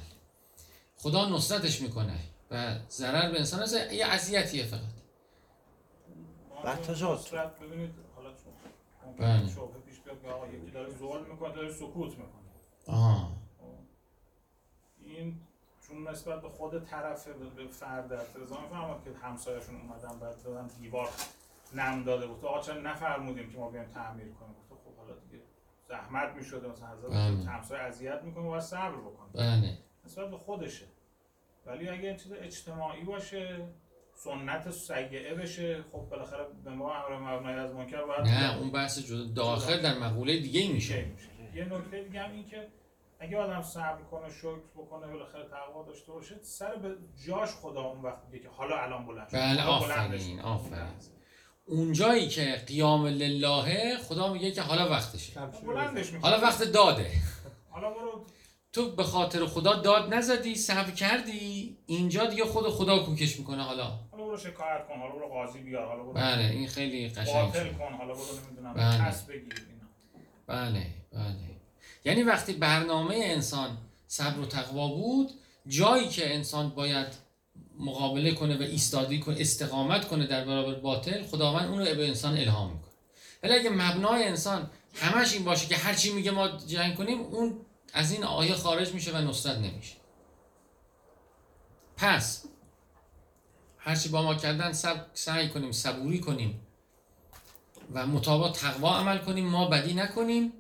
خدا 0.97 1.29
نصرتش 1.29 1.81
می‌کنه 1.81 2.19
و 2.51 2.79
ضرر 2.91 3.31
به 3.31 3.39
انسان 3.39 3.63
هست 3.63 3.93
یه 3.93 4.07
اذیتیه 4.07 4.65
فقط. 4.65 4.81
بعد 6.65 7.59
ببینید 7.61 7.95
حالا 8.17 8.29
چون 8.31 9.17
بله. 9.19 9.49
شبهه 9.49 9.79
پیش 9.87 10.01
بیاد 10.01 10.23
که 10.23 10.29
آقا 10.29 10.47
یکی 10.47 10.71
داره 10.71 10.91
ظلم 10.99 11.31
می‌کنه 11.31 11.55
داره 11.55 11.73
سکوت 11.73 12.11
می‌کنه. 12.11 12.49
آها. 12.87 13.33
این 15.05 15.41
چون 15.89 16.09
نسبت 16.09 16.43
به 16.43 16.49
خود 16.49 16.85
طرف 16.85 17.29
به 17.29 17.69
فرد 17.71 18.13
اعتراضا 18.13 18.61
می‌فهمم 18.61 19.03
که 19.05 19.11
همسایه‌شون 19.23 19.81
اومدن 19.81 20.19
بعد 20.19 20.43
دادن 20.43 20.67
دیوار. 20.81 21.09
نم 21.75 22.05
داده 22.05 22.27
بود. 22.27 22.45
آقا 22.45 22.61
چرا 22.61 22.81
نفرمودیم 22.81 23.51
که 23.51 23.59
ما 23.59 23.71
بیایم 23.71 23.89
تعمیر 23.89 24.33
کنیم؟ 24.33 24.55
گفت 24.71 24.83
خب 24.85 24.97
حالا 24.97 25.15
دیگه 25.15 25.43
زحمت 25.89 26.35
می‌شده 26.35 26.69
مثلا 26.69 26.89
بله. 26.97 27.21
حضرت 27.21 27.47
همسایه 27.47 27.83
اذیت 27.83 28.23
می‌کنه 28.23 28.49
و 28.49 28.61
صبر 28.61 28.97
بکنه. 28.97 29.29
بله. 29.35 29.79
نسبت 30.05 30.31
به 30.31 30.39
خودشه. 30.39 30.87
ولی 31.67 31.89
اگه 31.89 32.09
این 32.09 32.17
چیز 32.17 32.33
اجتماعی 32.33 33.05
باشه 33.05 33.69
سنت 34.15 34.71
سیئه 34.71 35.35
بشه 35.35 35.83
خب 35.93 35.99
بالاخره 35.99 36.47
به 36.65 36.71
ما 36.71 36.95
امر 36.95 37.19
مبنای 37.19 37.55
از 37.55 37.75
منکر 37.75 38.05
باید 38.05 38.21
نه 38.21 38.59
اون 38.59 38.71
بحث 38.71 38.99
جدا 38.99 39.25
داخل 39.35 39.83
در 39.83 39.99
مقوله 39.99 40.41
دیگه 40.41 40.73
میشه. 40.73 41.07
یه 41.55 41.65
نکته 41.65 42.03
دیگه 42.03 42.21
هم 42.21 42.33
این 42.33 42.47
که 42.47 42.69
اگه 43.21 43.39
آدم 43.39 43.63
صبر 43.63 44.03
کنه 44.03 44.31
شکر 44.31 44.59
بکنه 44.77 45.07
بالاخره 45.07 45.49
تقوا 45.49 45.85
داشته 45.85 46.13
باشه 46.13 46.39
سر 46.43 46.77
به 46.77 46.97
جاش 47.27 47.49
خدا 47.49 47.83
اون 47.83 48.03
وقت 48.03 48.25
میگه 48.27 48.43
که 48.43 48.49
حالا 48.49 48.77
الان 48.77 49.07
بلند 49.07 49.29
شد. 49.29 49.37
بله، 49.37 49.63
آفرین،. 49.67 50.41
آفرین. 50.41 51.18
اون 51.69 51.93
جایی 51.93 52.29
که 52.29 52.63
قیام 52.67 53.07
لله 53.07 53.99
خدا 53.99 54.33
میگه 54.33 54.51
که 54.51 54.63
حالا 54.63 54.91
وقتشه. 54.91 55.41
حالا 56.23 56.41
وقت 56.41 56.63
داده. 56.63 57.11
حالا 57.71 57.91
برو. 57.91 58.27
تو 58.73 58.91
به 58.91 59.03
خاطر 59.03 59.47
خدا 59.47 59.75
داد 59.75 60.15
نزدی 60.15 60.55
صبر 60.55 60.91
کردی 60.91 61.77
اینجا 61.87 62.27
دیگه 62.27 62.45
خود 62.45 62.69
خدا 62.69 62.99
کوکش 62.99 63.39
می‌کنه 63.39 63.63
حالا. 63.63 63.85
حالا 63.85 64.25
برو 64.25 64.37
شکایت 64.37 64.87
کن 64.89 64.99
حالا 64.99 65.15
برو 65.15 65.29
قاضی 65.29 65.59
بیار 65.59 65.87
حالا 65.87 66.03
برو. 66.03 66.13
بله 66.13 66.45
این 66.51 66.69
خیلی 66.69 67.09
قشنگ 67.09 67.35
باطل 67.35 67.65
شد. 67.65 67.79
کن 67.79 67.93
حالا 67.93 68.15
برو 68.15 68.25
نمی‌دونم 68.47 68.75
بله. 68.75 69.15
بگیر 69.29 69.67
اینا. 69.71 69.89
بله 70.47 70.87
بله. 71.13 71.49
یعنی 72.05 72.23
وقتی 72.23 72.53
برنامه 72.53 73.15
انسان 73.23 73.79
صبر 74.07 74.39
و 74.41 74.47
تقوا 74.47 74.89
بود 74.89 75.31
جایی 75.67 76.09
که 76.09 76.35
انسان 76.35 76.69
باید 76.71 77.28
مقابله 77.79 78.35
کنه 78.35 78.59
و 78.59 78.63
ایستادی 78.63 79.21
کنه 79.21 79.37
استقامت 79.41 80.09
کنه 80.09 80.27
در 80.27 80.45
برابر 80.45 80.75
باطل 80.75 81.23
خداوند 81.23 81.69
اون 81.69 81.79
رو 81.79 81.85
به 81.85 82.09
انسان 82.09 82.37
الهام 82.37 82.73
می‌کنه. 82.73 82.93
ولی 83.43 83.53
اگه 83.53 83.71
مبنای 83.71 84.25
انسان 84.25 84.71
همش 84.95 85.33
این 85.33 85.45
باشه 85.45 85.67
که 85.67 85.77
هر 85.77 85.95
چی 85.95 86.13
میگه 86.13 86.31
ما 86.31 86.49
جنگ 86.49 86.95
کنیم 86.95 87.21
اون 87.21 87.61
از 87.93 88.13
این 88.13 88.25
آیه 88.25 88.55
خارج 88.55 88.95
میشه 88.95 89.13
و 89.13 89.17
نصرت 89.17 89.59
نمیشه. 89.59 89.95
پس 91.97 92.45
هرچی 93.79 94.09
با 94.09 94.23
ما 94.23 94.35
کردن 94.35 94.73
سب... 94.73 95.07
سعی 95.15 95.49
کنیم 95.49 95.73
صبوری 95.73 96.21
کنیم 96.21 96.61
و 97.93 98.07
مطابق 98.07 98.53
تقوا 98.53 98.99
عمل 98.99 99.19
کنیم 99.19 99.47
ما 99.47 99.69
بدی 99.69 99.95
نکنیم 99.95 100.53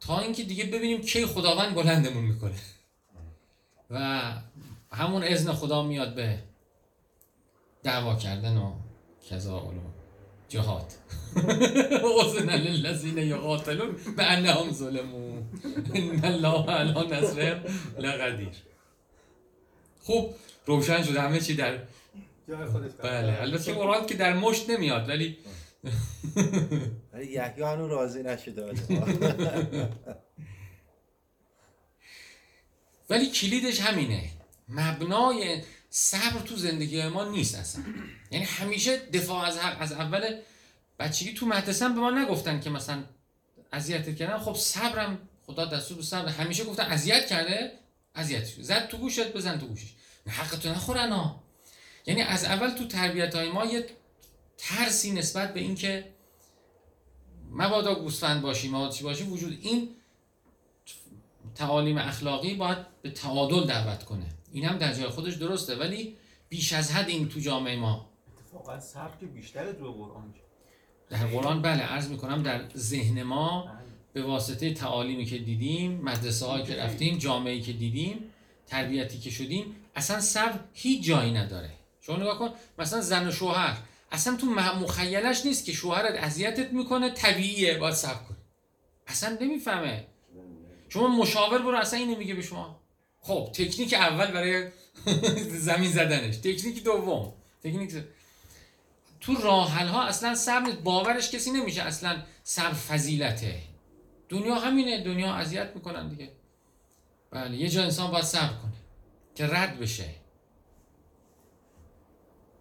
تا 0.00 0.20
اینکه 0.20 0.42
دیگه 0.42 0.64
ببینیم 0.64 1.02
کی 1.02 1.26
خداوند 1.26 1.74
بلندمون 1.74 2.24
می‌کنه. 2.24 2.58
و 3.90 4.22
همون 4.92 5.22
اذن 5.24 5.52
خدا 5.52 5.82
میاد 5.82 6.14
به 6.14 6.38
دعوا 7.82 8.14
کردن 8.14 8.56
و 8.56 8.72
کذا 9.30 9.60
و 9.60 9.72
جهاد. 10.48 10.92
اذن 12.24 12.50
للذین 12.50 13.18
یقاتلون 13.18 13.96
به 14.16 14.22
انهم 14.22 14.70
ظلموا 14.70 15.38
ان 15.94 16.24
الله 16.24 16.70
علی 16.70 17.06
نصرهم 17.06 17.64
لقدیر. 17.98 18.62
خوب 20.00 20.34
روشن 20.66 21.02
شد 21.02 21.16
همه 21.16 21.40
چی 21.40 21.54
در 21.54 21.78
جای 22.48 22.66
خودش 22.66 22.90
بله 23.02 23.40
البته 23.40 23.74
قرآن 23.74 24.06
که 24.06 24.14
در 24.14 24.34
مشت 24.34 24.70
نمیاد 24.70 25.08
ولی 25.08 25.38
ولی 27.12 27.26
یحیی 27.26 27.62
هنوز 27.62 27.90
راضی 27.90 28.22
نشده. 28.22 28.72
ولی 33.10 33.30
کلیدش 33.30 33.80
همینه. 33.80 34.41
مبنای 34.72 35.62
صبر 35.90 36.40
تو 36.44 36.56
زندگی 36.56 37.02
ما 37.08 37.24
نیست 37.24 37.54
اصلا. 37.54 37.84
یعنی 38.30 38.44
همیشه 38.44 38.96
دفاع 38.96 39.44
از 39.44 39.58
حق 39.58 39.82
از 39.82 39.92
اول 39.92 40.40
بچگی 40.98 41.34
تو 41.34 41.46
مدرسه 41.46 41.88
به 41.88 41.94
ما 41.94 42.10
نگفتن 42.10 42.60
که 42.60 42.70
مثلا 42.70 43.04
اذیت 43.72 44.16
کردن. 44.16 44.38
خب 44.38 44.54
صبرم 44.54 45.18
خدا 45.46 45.64
دستور 45.64 45.96
به 45.96 46.02
صبر. 46.02 46.28
همیشه 46.28 46.64
گفتن 46.64 46.82
اذیت 46.82 47.26
کرده 47.26 47.72
اذیت. 48.14 48.44
زد 48.44 48.88
تو 48.88 48.96
گوشت 48.96 49.32
بزن 49.32 49.58
تو 49.58 49.66
گوشش. 49.66 49.92
حق 50.28 50.58
تو 50.58 50.68
نخورن 50.68 51.12
ها. 51.12 51.42
یعنی 52.06 52.22
از 52.22 52.44
اول 52.44 52.70
تو 52.70 52.86
تربیت 52.86 53.34
های 53.34 53.50
ما 53.50 53.64
یه 53.64 53.86
ترسی 54.58 55.12
نسبت 55.12 55.54
به 55.54 55.60
اینکه 55.60 56.12
مبادا 57.50 57.94
گوسفند 57.94 58.42
باشی 58.42 58.68
مبادا 58.68 58.90
چی 58.92 59.04
باشی 59.04 59.24
وجود 59.24 59.58
این 59.62 59.88
تعالیم 61.54 61.98
اخلاقی 61.98 62.54
باید 62.54 62.78
به 63.02 63.10
تعادل 63.10 63.66
دعوت 63.66 64.04
کنه. 64.04 64.26
این 64.52 64.64
هم 64.64 64.78
در 64.78 64.92
جای 64.92 65.08
خودش 65.08 65.34
درسته 65.34 65.76
ولی 65.76 66.16
بیش 66.48 66.72
از 66.72 66.92
حد 66.92 67.08
این 67.08 67.28
تو 67.28 67.40
جامعه 67.40 67.76
ما. 67.76 68.12
اتفاقا 68.38 68.80
که 69.20 69.26
بیشتر 69.26 69.72
تو 69.72 69.92
قرآن. 69.92 70.34
در 71.10 71.26
قرآن 71.26 71.62
بله 71.62 71.82
عرض 71.82 72.08
می‌کنم 72.08 72.42
در 72.42 72.68
ذهن 72.76 73.22
ما 73.22 73.72
به 74.12 74.22
واسطه 74.22 74.74
تعالیمی 74.74 75.24
که 75.24 75.38
دیدیم 75.38 76.00
مدرسه 76.00 76.46
هایی 76.46 76.64
که 76.64 76.76
رفتیم 76.76 77.18
جامعه 77.18 77.60
که 77.60 77.72
دیدیم 77.72 78.24
تربیتی 78.66 79.18
که 79.18 79.30
شدیم 79.30 79.76
اصلا 79.94 80.20
صبر 80.20 80.60
هیچ 80.72 81.04
جایی 81.04 81.32
نداره. 81.32 81.70
شما 82.00 82.16
نگاه 82.16 82.38
کن 82.38 82.50
مثلا 82.78 83.00
زن 83.00 83.28
و 83.28 83.30
شوهر. 83.30 83.78
اصلا 84.12 84.36
تو 84.36 84.46
مخیلش 84.46 85.46
نیست 85.46 85.64
که 85.64 85.72
شوهرت 85.72 86.14
اذیتت 86.24 86.72
می‌کنه 86.72 87.10
طبیعیه 87.10 87.78
باید 87.78 87.94
صبر 87.94 88.22
کنی. 88.28 88.36
اصلا 89.06 89.38
نمی‌فهمه. 89.40 90.06
شما 90.88 91.08
مشاور 91.08 91.58
برو 91.58 91.78
اصلا 91.78 91.98
اینو 91.98 92.18
میگه 92.18 92.34
به 92.34 92.42
شما. 92.42 92.81
خب 93.22 93.50
تکنیک 93.54 93.94
اول 93.94 94.30
برای 94.30 94.68
زمین 95.68 95.90
زدنش. 95.90 96.36
تکنیک 96.36 96.84
دوم. 96.84 97.32
تکنیک 97.62 97.92
تو 99.20 99.34
راحل 99.34 99.86
ها 99.86 100.02
اصلا 100.02 100.34
صبر. 100.34 100.70
باورش 100.70 101.30
کسی 101.30 101.50
نمیشه. 101.50 101.82
اصلا 101.82 102.22
صبر 102.42 102.72
فضیلته. 102.72 103.58
دنیا 104.28 104.54
همینه. 104.54 105.04
دنیا 105.04 105.34
اذیت 105.34 105.70
می‌کنن 105.74 106.08
دیگه. 106.08 106.32
بله 107.30 107.56
یه 107.56 107.68
جا 107.68 107.82
انسان 107.82 108.10
باید 108.10 108.24
صبر 108.24 108.56
کنه 108.62 108.72
که 109.34 109.46
رد 109.46 109.78
بشه. 109.78 110.08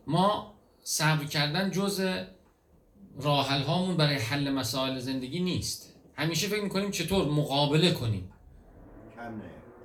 ما 0.07 0.53
صبر 0.83 1.25
کردن 1.25 1.71
جز 1.71 2.07
راحل 3.19 3.61
هامون 3.61 3.97
برای 3.97 4.15
حل 4.15 4.49
مسائل 4.49 4.99
زندگی 4.99 5.39
نیست. 5.39 5.95
همیشه 6.15 6.47
فکر 6.47 6.63
می‌کنیم 6.63 6.91
چطور 6.91 7.25
مقابله 7.25 7.91
کنیم. 7.91 8.33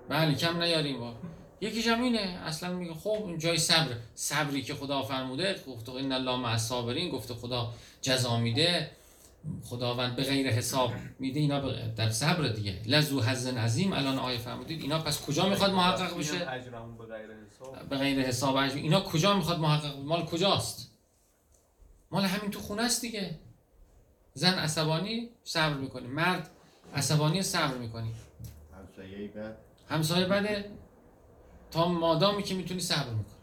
بله 0.09 0.35
کم 0.35 0.63
نیاریم 0.63 1.01
با. 1.01 1.15
یکیش 1.61 1.87
هم 1.87 2.03
اینه 2.03 2.19
اصلا 2.47 2.73
میگه 2.73 2.95
خب 2.95 3.23
این 3.27 3.39
جای 3.39 3.59
صبر. 3.59 3.95
صبری 4.15 4.63
که 4.63 4.75
خدا 4.75 5.03
فرموده 5.03 5.63
گفته 5.69 5.93
این 5.93 6.13
الله 6.13 6.37
مع 6.37 6.51
الصابرین 6.51 7.11
گفته 7.11 7.35
خدا 7.35 7.73
جزا 8.03 8.37
میده. 8.37 8.91
خداوند 9.65 10.17
به 10.17 10.23
غیر 10.23 10.51
حساب 10.51 10.93
میده 11.19 11.41
اینا 11.41 11.61
به- 11.61 11.93
در 11.97 12.11
صبر 12.11 12.49
دیگه. 12.49 12.81
لزو 12.87 13.21
حزن 13.21 13.59
عظیم. 13.59 13.93
الان 13.93 14.19
آیه 14.19 14.39
فرمودید 14.39 14.83
اینا 14.83 14.99
پس 14.99 15.23
کجا 15.23 15.49
می‌خواد 15.49 15.71
محقق 15.71 16.19
بشه؟ 16.19 16.51
اجرمون 16.51 16.97
به 16.99 17.05
غیر 17.05 17.27
حساب. 17.51 17.89
به 17.89 17.97
غیر 17.97 18.21
حساب 18.21 18.57
اجر 18.57 18.75
اینا 18.77 19.01
کجا 19.01 19.35
می‌خواد 19.37 19.59
محقق 19.59 19.99
مال 19.99 20.25
کجاست؟ 20.25 20.91
مال 22.11 22.25
همین 22.25 22.51
تو 22.51 22.61
خونه 22.61 22.83
است 22.83 23.01
دیگه. 23.01 23.39
زن 24.35 24.55
عصبانی 24.55 25.29
صبر 25.45 25.75
می‌کنی. 25.75 26.07
مرد 26.07 26.51
عصبانی 26.95 27.43
صبر 27.43 27.75
می‌کنی. 27.75 28.13
همسایه 28.75 29.29
بعد. 29.29 29.57
همسایه 29.89 30.27
بده 30.27 30.71
تا 31.71 31.89
مادامی 31.89 32.43
که 32.43 32.55
می‌تونی 32.55 32.81
صبر 32.81 33.11
می‌کنی. 33.11 33.37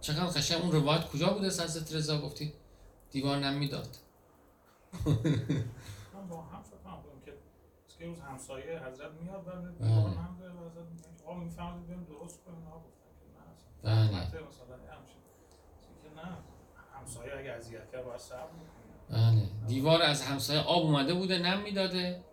چقدر 0.00 0.26
قشنگ 0.26 0.62
اون 0.62 0.72
روایت 0.72 1.08
کجا 1.08 1.32
بوده؟ 1.32 1.46
از 1.46 1.60
حضرت 1.60 1.94
رضا 1.94 2.20
گفتی 2.20 2.52
دیوار 3.10 3.38
نم 3.38 3.54
می‌داد 3.54 3.96
من 6.14 6.28
با 6.28 6.42
هم 6.42 6.62
فکر 6.62 6.76
کنم 6.84 7.20
که 7.24 7.32
که 7.98 8.06
روز 8.06 8.20
همسایه 8.20 8.78
حضرت 8.78 9.12
میاد 9.12 9.44
بله. 9.44 9.88
دیوار 9.88 10.14
هم 10.14 10.36
داره 10.40 10.52
و 10.52 10.70
حضرت 10.70 10.84
میگه 10.90 11.24
آقا 11.24 11.34
می‌فهمید 11.34 11.86
بریم 11.86 12.04
درست 12.04 12.44
کنیم؟ 12.44 12.66
آقا 12.66 12.78
گفتن 12.78 13.08
که 13.20 13.88
نه. 13.88 14.10
بله. 14.10 14.20
مثلا 14.20 14.74
همچین 14.74 15.20
که 16.02 16.08
نه. 16.16 16.38
همسایه 16.94 17.38
اگه 17.38 17.52
اذیت 17.52 17.92
کرد 17.92 18.04
باید 18.04 18.20
صبر 18.20 18.48
بله. 19.10 19.48
دیوار 19.66 20.02
از 20.02 20.22
همسایه 20.22 20.60
آب 20.60 20.82
اومده 20.82 21.14
بوده 21.14 21.38
نم 21.38 21.60
می‌داده 21.62 22.24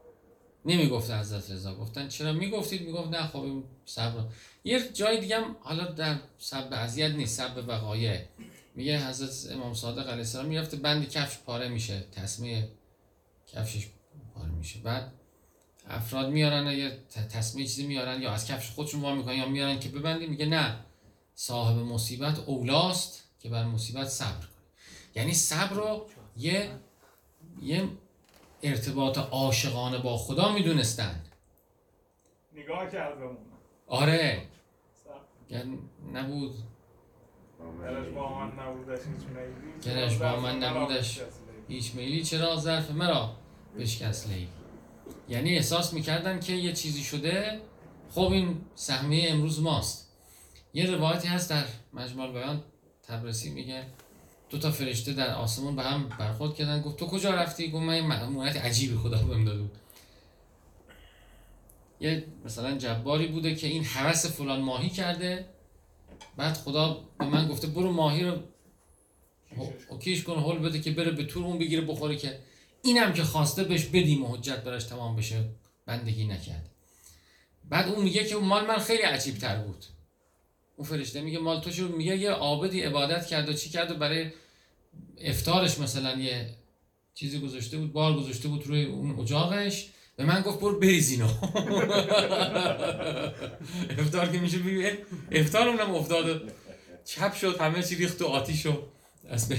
نمی‌گفت 0.66 1.12
حضرت 1.12 1.52
رضا 1.52 1.76
گفتن. 1.76 2.08
چرا 2.08 2.34
می‌گفتید؟ 2.34 2.82
می‌گفت 2.82 3.10
نه 3.10 3.28
خب 3.28 3.64
صبر 3.86 4.24
یه 4.64 4.90
جای 4.94 5.20
دیگه 5.20 5.38
هم 5.38 5.56
حالا 5.62 5.86
در 5.86 6.20
سب 6.38 6.68
اذیت 6.72 7.12
نیست 7.12 7.38
سب 7.38 7.64
وقایع. 7.68 8.22
میگه 8.76 9.08
حضرت 9.08 9.52
امام 9.52 9.74
صادق 9.74 10.08
علیه 10.08 10.18
السلام 10.18 10.46
می‌رفته 10.46 10.78
بند 10.78 11.10
کفش 11.10 11.38
پاره 11.38 11.70
میشه. 11.70 12.06
تسمه 12.12 12.70
کفشش 13.48 13.88
پاره 14.36 14.52
میشه. 14.52 14.80
بعد 14.80 15.12
افراد 15.88 16.30
میارن 16.30 16.72
یا 16.72 16.90
تسمه 17.30 17.64
چیزی 17.64 17.88
میارن 17.88 18.22
یا 18.22 18.32
از 18.32 18.48
کفش 18.48 18.72
خودشون 18.72 19.02
وا 19.02 19.16
می‌کنن 19.16 19.36
یا 19.36 19.50
میارن 19.50 19.80
که 19.80 19.90
ببندی 19.90 20.28
میگه 20.28 20.46
نه. 20.46 20.80
صاحب 21.36 21.78
مصیبت 21.78 22.40
اولاست 22.40 23.24
که 23.40 23.50
بر 23.50 23.66
مصیبت 23.66 24.08
صبر 24.08 24.40
کنه. 24.40 24.66
یعنی 25.16 25.34
صبر 25.34 25.76
رو 25.76 26.08
یه 26.38 26.72
یه 27.62 27.90
ارتباط 28.66 29.18
عاشقانه 29.18 29.98
با 29.98 30.18
خدا 30.18 30.54
می‌دونستن 30.54 31.24
نگاه 32.54 32.90
کردم. 32.90 33.38
آره. 33.88 34.42
یعنی 35.50 35.80
نبود. 36.14 36.56
درش 37.82 38.08
با 38.08 38.40
من 38.40 38.52
نبودش 38.60 39.00
هیچ 39.00 39.28
میلی. 39.28 39.96
گرش 39.98 40.18
با 40.18 40.40
من 40.40 40.64
نبودش. 40.64 41.22
هیچ 41.68 41.96
میلی. 41.96 42.24
چرا 42.24 42.56
ظرف 42.56 42.92
مرا 42.92 43.32
بشکست 43.80 44.30
لی 44.30 44.48
یعنی 45.30 45.56
احساس 45.56 45.94
می‌کردن 45.94 46.40
که 46.40 46.54
یه 46.54 46.74
چیزی 46.74 47.04
شده. 47.04 47.62
خب 48.12 48.32
این 48.32 48.62
سهمیه 48.76 49.32
امروز 49.32 49.62
ماست. 49.62 50.12
یه 50.74 50.92
روایتی 50.92 51.28
هست 51.28 51.50
در 51.50 51.66
مجموع 51.94 52.32
بیان 52.32 52.64
تبرسی 53.04 53.50
میگه. 53.50 53.86
دو 54.50 54.58
تا 54.58 54.72
فرشته 54.72 55.14
در 55.14 55.34
آسمون 55.36 55.76
به 55.76 55.84
هم 55.84 56.10
برخورد 56.20 56.56
کردن. 56.56 56.82
گفت 56.82 56.98
تو 56.98 57.06
کجا 57.06 57.34
رفتی؟ 57.34 57.72
گفت 57.72 57.84
من 57.84 57.96
یه 57.96 58.02
مأموریت 58.02 58.56
عجیبی 58.56 58.96
خدا 58.98 59.18
بهم 59.24 59.46
داده 59.46 59.62
بود 59.62 59.78
یه 62.00 62.28
مثلا 62.46 62.78
جباری 62.78 63.28
بوده 63.28 63.56
که 63.56 63.68
این 63.68 63.86
هوس 63.86 64.26
فلان 64.26 64.62
ماهی 64.62 64.90
کرده. 64.90 65.50
بعد 66.38 66.58
خدا 66.58 67.04
به 67.20 67.26
من 67.26 67.48
گفته 67.48 67.68
برو 67.68 67.92
ماهی 67.92 68.24
رو 68.24 68.40
اوکیش 69.90 70.24
کن. 70.24 70.40
هول 70.40 70.60
بده 70.60 70.82
که 70.82 70.92
بره 70.92 71.12
به 71.12 71.26
تور 71.26 71.46
اون 71.46 71.60
بگیره 71.60 71.82
بخوره 71.82 72.16
که 72.16 72.40
اینم 72.82 73.14
که 73.14 73.24
خواسته 73.24 73.64
بهش 73.64 73.86
بدیم 73.86 74.24
و 74.24 74.36
حجت 74.36 74.64
براش 74.64 74.84
تمام 74.84 75.16
بشه. 75.16 75.50
بندگی 75.86 76.28
نکرد. 76.28 76.70
بعد 77.70 77.90
اون 77.90 78.04
میگه 78.04 78.26
که 78.26 78.36
مال 78.36 78.68
من 78.68 78.78
خیلی 78.78 79.02
عجیب 79.02 79.38
تر 79.38 79.58
بود. 79.58 79.86
اون 80.76 80.88
فرشته 80.88 81.22
میگه 81.22 81.40
مال 81.40 81.62
تو 81.62 81.72
شو 81.72 81.88
میگه 81.88 82.18
یه 82.18 82.32
عابدی 82.32 82.82
عبادت 82.82 83.26
کرد 83.26 83.50
و 83.50 83.54
چی 83.54 83.70
کرد 83.70 83.92
و 83.92 83.96
برای 83.96 84.32
افتارش 85.22 85.80
مثلا 85.80 86.20
یه 86.20 86.50
چیزی 87.14 87.40
گذاشته 87.40 87.78
بود 87.78 87.94
بار 87.94 88.18
گذاشته 88.18 88.48
بود 88.48 88.68
روی 88.68 88.86
اون 88.86 89.20
اجاقش. 89.20 89.90
به 90.16 90.26
من 90.26 90.42
گفت 90.42 90.60
برو 90.60 90.80
بریز 90.80 91.12
اینو. 91.12 91.28
افتار 94.00 94.32
که 94.32 94.40
میشه 94.40 94.58
بگی 94.58 94.90
افتار 95.32 95.70
اونم 95.70 95.96
افتاد 95.96 96.30
و 96.30 96.40
چپ 97.06 97.34
شد 97.34 97.58
همه 97.58 97.84
چی 97.84 97.96
ریخت 97.96 98.22
و 98.22 98.26
آتیش 98.26 98.66
و 98.66 98.84
از. 99.30 99.50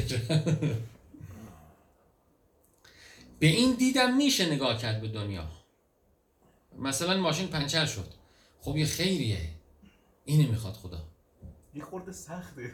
به 3.38 3.46
این 3.46 3.74
دیدم 3.74 4.16
میشه 4.16 4.46
نگاه 4.46 4.78
کرد 4.78 5.00
به 5.00 5.08
دنیا. 5.08 5.48
مثلا 6.78 7.16
ماشین 7.16 7.46
پنچر 7.46 7.86
شد. 7.86 8.12
خب 8.60 8.76
یه 8.76 8.86
خیریه. 8.86 9.55
اینه 10.26 10.46
می‌خواد 10.46 10.74
خدا. 10.74 11.04
یه 11.74 11.82
خورده 11.82 12.12
سخته. 12.12 12.72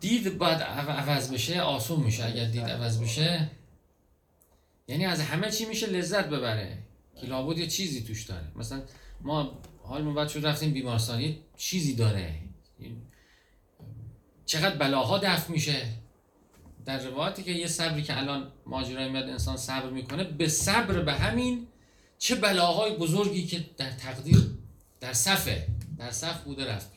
دید 0.00 0.38
باید 0.38 0.58
عو- 0.58 0.90
عوض 0.90 1.32
بشه 1.32 1.60
آسون 1.60 2.00
میشه. 2.00 2.24
اگر 2.24 2.44
دید 2.44 2.64
عوض 2.64 3.00
بشه 3.02 3.50
یعنی 4.88 5.04
از 5.04 5.20
همه 5.20 5.50
چی 5.50 5.64
میشه 5.64 5.86
لذت 5.86 6.28
ببره. 6.28 6.78
که 7.20 7.26
لابد 7.26 7.58
یه 7.58 7.66
چیزی 7.66 8.02
توش 8.02 8.24
داره. 8.24 8.52
مثلا 8.56 8.82
ما 9.20 9.58
حالمون 9.82 10.14
بد 10.14 10.28
شد 10.28 10.46
رفتیم 10.46 10.72
بیمارستان. 10.72 11.20
یه 11.20 11.38
چیزی 11.56 11.94
داره. 11.94 12.34
چقدر 14.46 14.76
بلاها 14.76 15.18
دفع 15.18 15.52
میشه. 15.52 15.86
در 16.84 16.98
روایتی 17.08 17.42
که 17.42 17.50
یه 17.50 17.66
صبری 17.66 18.02
که 18.02 18.18
الان 18.18 18.52
ماجرای 18.66 19.08
میاد 19.08 19.28
انسان 19.28 19.56
صبر 19.56 19.90
می‌کنه 19.90 20.24
به 20.24 20.48
صبر 20.48 21.02
به 21.02 21.12
همین 21.12 21.66
چه 22.18 22.34
بلاهای 22.34 22.96
بزرگی 22.96 23.46
که 23.46 23.64
در 23.76 23.90
تقدیر 23.90 24.50
در 25.00 25.12
صفه. 25.12 25.66
در 25.98 26.10
صف 26.10 26.42
بوده 26.42 26.72
رفت. 26.72 26.90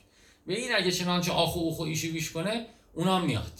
به 0.46 0.60
این 0.60 0.76
اگه 0.76 0.92
چنانچه 0.92 1.32
آخو 1.32 1.60
اوخو 1.60 1.84
ایشو 1.84 2.12
بیش 2.12 2.32
کنه 2.32 2.66
اونا 2.94 3.20
میاد. 3.20 3.52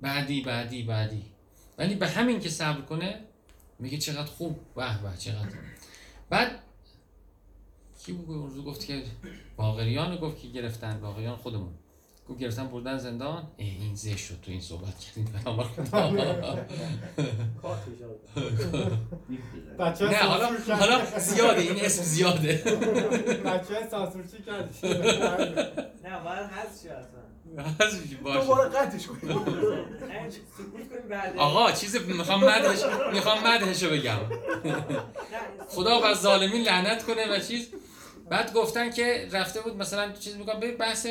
بعدی 0.00 0.40
بعدی 0.40 0.82
بعدی. 0.82 1.22
ولی 1.78 1.94
به 1.94 2.08
همین 2.08 2.40
که 2.40 2.48
صبر 2.48 2.80
کنه 2.80 3.24
میگه 3.78 3.98
چقدر 3.98 4.30
خوب. 4.30 4.74
به 4.74 5.02
به 5.02 5.16
چقدر. 5.18 5.56
بعد 6.30 6.62
کی 7.98 8.12
بود 8.12 8.36
اون 8.36 8.64
گفت 8.64 8.86
که 8.86 9.04
باقریان 9.56 10.16
گفت 10.16 10.42
که 10.42 10.48
گرفتن؟ 10.48 11.00
باقریان 11.00 11.36
خودمون. 11.36 11.74
گرفتن 12.38 12.66
بردن 12.66 12.98
زندان. 12.98 13.50
این 13.56 13.94
زشت 13.94 14.26
شد 14.26 14.40
تو 14.42 14.50
این 14.50 14.60
صحبت 14.60 14.98
کردیم 14.98 15.34
پیامبر 15.44 15.64
خدا. 15.64 16.10
کارت 17.62 17.80
ایجاد 17.88 18.20
بچه 19.78 20.04
نه 20.04 20.16
حالا 20.16 20.50
حالا 20.68 21.18
زیاده 21.18 21.60
این 21.60 21.84
اسم 21.84 22.02
زیاده. 22.02 22.52
بچه 23.44 23.88
سانسور 23.90 24.22
چی 24.22 24.42
کردی؟ 24.42 24.88
نه 26.04 26.20
باید 26.24 26.50
باشه. 28.22 28.40
دوباره 28.40 28.68
قطعش 28.68 29.06
کنیم 29.06 29.38
آقا 31.38 31.72
چیز 31.72 31.96
می‌خوام 31.96 32.44
مدهش 32.44 32.78
می‌خوام 33.12 33.38
مدهش 33.46 33.82
رو 33.82 33.90
بگم. 33.90 34.18
نه، 34.64 34.84
خدا 35.68 36.00
بر 36.00 36.14
ظالمین 36.14 36.62
لعنت 36.62 37.02
کنه 37.02 37.36
و 37.36 37.38
چیز. 37.38 37.68
بعد 38.30 38.52
گفتن 38.52 38.90
که 38.90 39.28
رفته 39.32 39.60
بود 39.60 39.76
مثلا 39.76 40.12
چیز 40.12 40.36
میگم 40.36 40.60
به 40.60 40.72
بحث 40.72 41.06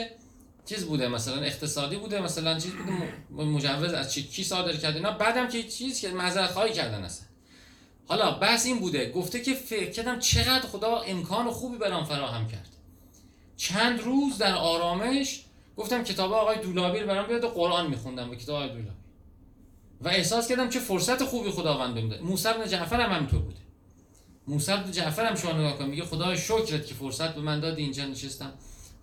چیز 0.69 0.85
بوده 0.85 1.07
مثلا 1.07 1.41
اقتصادی 1.41 1.95
بوده 1.95 2.21
مثلا 2.21 2.59
چیز 2.59 2.71
بوده 2.71 3.43
مجوز 3.43 3.93
از 3.93 4.13
چی 4.13 4.23
کی 4.23 4.43
صادر 4.43 4.75
کرده 4.77 4.95
اینا 4.95 5.11
بعدم 5.11 5.47
که 5.47 5.63
چیز 5.63 6.01
که 6.01 6.09
معذرت 6.09 6.51
خواهی 6.51 6.73
کردن 6.73 7.03
اصلا. 7.03 7.27
حالا 8.07 8.31
بحث 8.31 8.65
این 8.65 8.79
بوده 8.79 9.11
گفته 9.11 9.41
که 9.41 9.53
فکر 9.53 9.91
کردم 9.91 10.19
چقدر 10.19 10.67
خدا 10.67 11.01
امکان 11.01 11.51
خوبی 11.51 11.77
برام 11.77 12.03
فراهم 12.05 12.47
کرد. 12.47 12.69
چند 13.57 14.01
روز 14.01 14.37
در 14.37 14.55
آرامش 14.55 15.43
گفتم 15.77 16.03
کتاب 16.03 16.33
آقای 16.33 16.61
دولابی 16.61 16.99
رو 16.99 17.07
برام 17.07 17.27
بیاد 17.27 17.43
و 17.43 17.47
قرآن 17.47 17.87
میخوندم 17.87 18.29
به 18.29 18.35
کتاب 18.35 18.55
آقای 18.55 18.69
دولابی. 18.69 18.99
و 20.01 20.07
احساس 20.07 20.47
کردم 20.47 20.69
چه 20.69 20.79
فرصت 20.79 21.23
خوبی 21.23 21.51
خداوند 21.51 21.93
بهم 21.93 22.09
داد. 22.09 22.21
موسی 22.21 22.53
بن 22.53 22.67
جعفر 22.67 23.01
هم 23.01 23.11
همینطور 23.11 23.41
بوده. 23.41 23.59
موسی 24.47 24.71
بن 24.71 24.91
جعفر 24.91 25.25
هم 25.25 25.35
شما 25.35 25.51
نگاه 25.51 25.87
میگه 25.87 26.03
خدای 26.03 26.37
شکرت 26.37 26.87
که 26.87 26.93
فرصت 26.93 27.35
به 27.35 27.41
من 27.41 27.59
دادی 27.59 27.81
اینجا 27.81 28.05
نشستم 28.05 28.53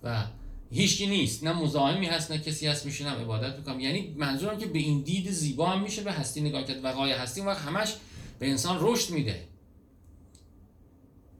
و 0.05 0.25
هیچکی 0.71 1.07
نیست 1.07 1.45
نه 1.45 1.53
مزاحمی 1.53 2.07
هست 2.07 2.33
نه 2.33 2.39
کسی 2.39 2.67
هست 2.67 2.87
میشینم 2.87 3.13
عبادت 3.13 3.59
می‌کنم. 3.59 3.81
یعنی 3.81 4.15
منظورم 4.19 4.59
که 4.59 4.67
به 4.67 4.79
این 4.79 5.03
دید 5.03 5.31
زیبا 5.31 5.67
هم 5.67 5.83
میشه 5.83 6.03
به 6.03 6.13
هستی 6.13 6.41
نگاه 6.41 6.65
کرد. 6.65 6.85
وقای 6.85 7.13
هستی 7.13 7.41
اون 7.41 7.49
وقت 7.51 7.63
همش 7.63 7.95
به 8.39 8.51
انسان 8.51 8.79
رشد 8.81 9.11
میده. 9.11 9.49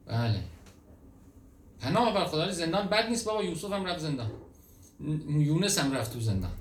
بله. 0.07 0.41
پناه 1.81 2.15
بر 2.15 2.25
خدا 2.25 2.51
زندان 2.51 2.87
بد 2.89 3.09
نیست 3.09 3.25
بابا. 3.25 3.45
یوسف 3.45 3.73
هم 3.73 3.85
رفت 3.85 3.99
زندان. 3.99 4.31
یونس 5.29 5.79
هم 5.79 5.93
رفت 5.93 6.13
تو 6.13 6.21
زندان. 6.21 6.53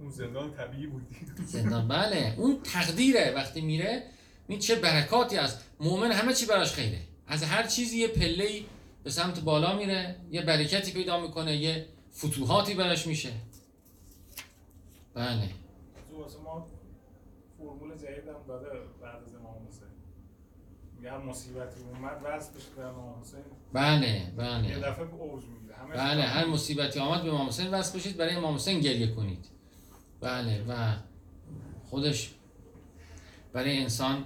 اون 0.00 0.10
زندان 0.10 0.54
طبیعی 0.54 0.86
بودی 0.86 1.16
زندان 1.46 1.88
بله. 1.88 2.34
اون 2.36 2.58
تقدیره. 2.62 3.32
وقتی 3.36 3.60
میره 3.60 4.02
این 4.48 4.58
چه 4.58 4.74
برکاتی 4.74 5.36
است. 5.36 5.64
مؤمن 5.80 6.12
همه 6.12 6.34
چی 6.34 6.46
براش 6.46 6.72
خیره. 6.72 7.00
از 7.26 7.42
هر 7.42 7.66
چیزی 7.66 7.98
یه 7.98 8.08
پله 8.08 8.62
به 9.08 9.12
سمت 9.12 9.40
بالا 9.40 9.76
میره 9.76 10.16
یه 10.30 10.42
برکتی 10.42 10.92
پیدا 10.92 11.20
می‌کنه 11.20 11.56
یه 11.56 11.86
فتوحاتی 12.14 12.74
براش 12.74 13.06
میشه. 13.06 13.32
بله. 15.14 15.48
ما 16.44 16.66
فرمول 17.58 17.96
جدید 17.96 18.28
هم 18.28 18.46
داده 18.48 18.66
بعد 19.02 19.22
از 19.22 19.34
امام 19.34 19.66
حسین. 19.68 19.88
میگه 20.96 21.10
هر 21.10 21.18
مصیبتی 21.18 21.80
اومد 21.80 22.20
وصل 22.24 22.52
بشه 22.52 22.66
به 22.76 22.82
امام 22.82 23.20
حسین. 23.20 23.40
بله 23.72 24.08
یه 24.08 24.32
بله 24.36 24.78
دفعه 24.78 25.04
به 25.04 25.14
اوج 25.14 25.44
می‌گیره. 25.44 25.74
بله 25.94 26.22
هر 26.22 26.46
مصیبتی 26.46 27.00
آمد 27.00 27.22
به 27.22 27.28
امام 27.28 27.48
حسین 27.48 27.70
وصل 27.70 27.98
بشید 27.98 28.16
برای 28.16 28.34
امام 28.34 28.54
حسین 28.54 28.80
گریه 28.80 29.14
کنید. 29.14 29.46
بله 30.20 30.64
و 30.68 30.94
خودش 31.90 32.34
برای 33.52 33.78
انسان 33.78 34.24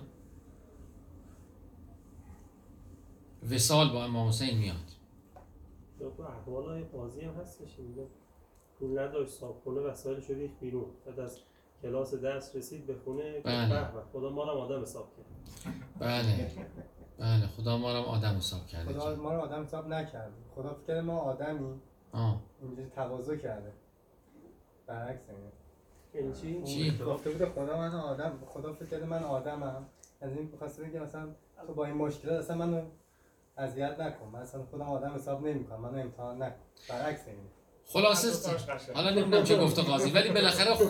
وسال 3.50 3.92
با 3.92 4.05
امام 4.05 4.28
حسین 4.28 4.59
میاد. 4.59 4.76
یا 6.00 6.11
تو 6.11 6.22
احوال 6.22 6.68
های 6.68 6.85
قاضی 6.85 7.20
هم 7.20 7.35
هستش. 7.35 7.78
میگه 7.78 8.07
پول 8.78 8.98
نداشت 8.98 9.31
صابخونه 9.31 9.81
وسایلش 9.81 10.31
رو 10.31 10.37
ریخت 10.37 10.61
بیرون. 10.61 10.87
بعد 11.07 11.20
از 11.20 11.40
کلاس 11.83 12.14
درس 12.14 12.57
رسید 12.57 12.87
به 12.87 12.94
خونه 13.05 13.40
بله. 13.40 13.85
خدا 14.12 14.31
ما 14.31 14.44
رو 14.44 14.50
آدم 14.50 14.83
حساب 14.83 15.09
کرد. 15.16 15.26
بله. 15.98 16.50
بله 17.18 17.46
خدا 17.46 17.78
ما 17.78 17.92
رو 17.92 17.98
آدم 17.98 18.37
حساب 18.37 18.66
کرده. 18.66 18.92
خدا 18.92 19.16
ما 19.16 19.33
رو 19.33 19.40
آدم 19.40 19.62
حساب 19.62 19.88
نکرد. 19.88 20.33
خدا 20.55 20.74
فکر 20.74 21.00
ما 21.00 21.18
آدمی. 21.18 21.81
آه. 22.12 22.40
اینجوری 22.62 22.88
تواضع 22.88 23.37
کرده. 23.37 23.72
برعکس 24.87 25.22
اینه. 25.28 25.52
یعنی 26.14 26.33
چی؟ 26.40 26.62
چی؟ 26.62 26.98
گفته 27.05 27.31
بوده 27.31 27.46
خدا 27.46 27.76
من 27.78 27.94
آدم 27.94 28.38
خدا 28.46 28.72
فکر 28.72 28.87
کرده 28.87 29.07
من 29.07 29.22
آدمم. 29.22 29.87
از 30.20 30.33
این 30.33 30.48
می‌خواسته 30.52 30.83
بگه 30.85 31.00
مثلا 31.00 31.28
تو 31.66 31.74
با 31.74 31.85
این 31.85 31.94
مشکلات 31.94 32.38
اصلا 32.38 32.57
منو 32.57 32.83
اذیت 33.62 34.01
نکن. 34.01 34.29
من 34.33 34.38
اصلا 34.38 34.64
خودم 34.64 34.85
آدم 34.85 35.14
حساب 35.14 35.46
نمی‌کنم. 35.46 35.81
منو 35.81 35.98
امتحان 35.98 36.42
نکن. 36.42 36.62
برعکس 36.88 37.20
این 37.27 37.37
خلاصه 37.87 38.53
قشنگ. 38.53 38.96
حالا 38.96 39.11
نمی‌دونم 39.11 39.44
چه 39.44 39.59
گفته 39.59 39.83
قاضی 39.83 40.11
ولی 40.11 40.29
بالاخره 40.29 40.75
خب 40.75 40.88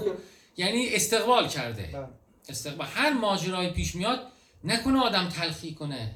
یعنی 0.56 0.88
استقبال 0.88 1.48
کرده. 1.48 1.90
من 1.92 2.08
استقبال. 2.48 2.86
هر 2.90 3.12
ماجرایی 3.12 3.70
پیش 3.70 3.94
میاد 3.94 4.20
نکنه 4.64 5.00
آدم 5.00 5.28
تلخی 5.28 5.74
کنه. 5.74 6.14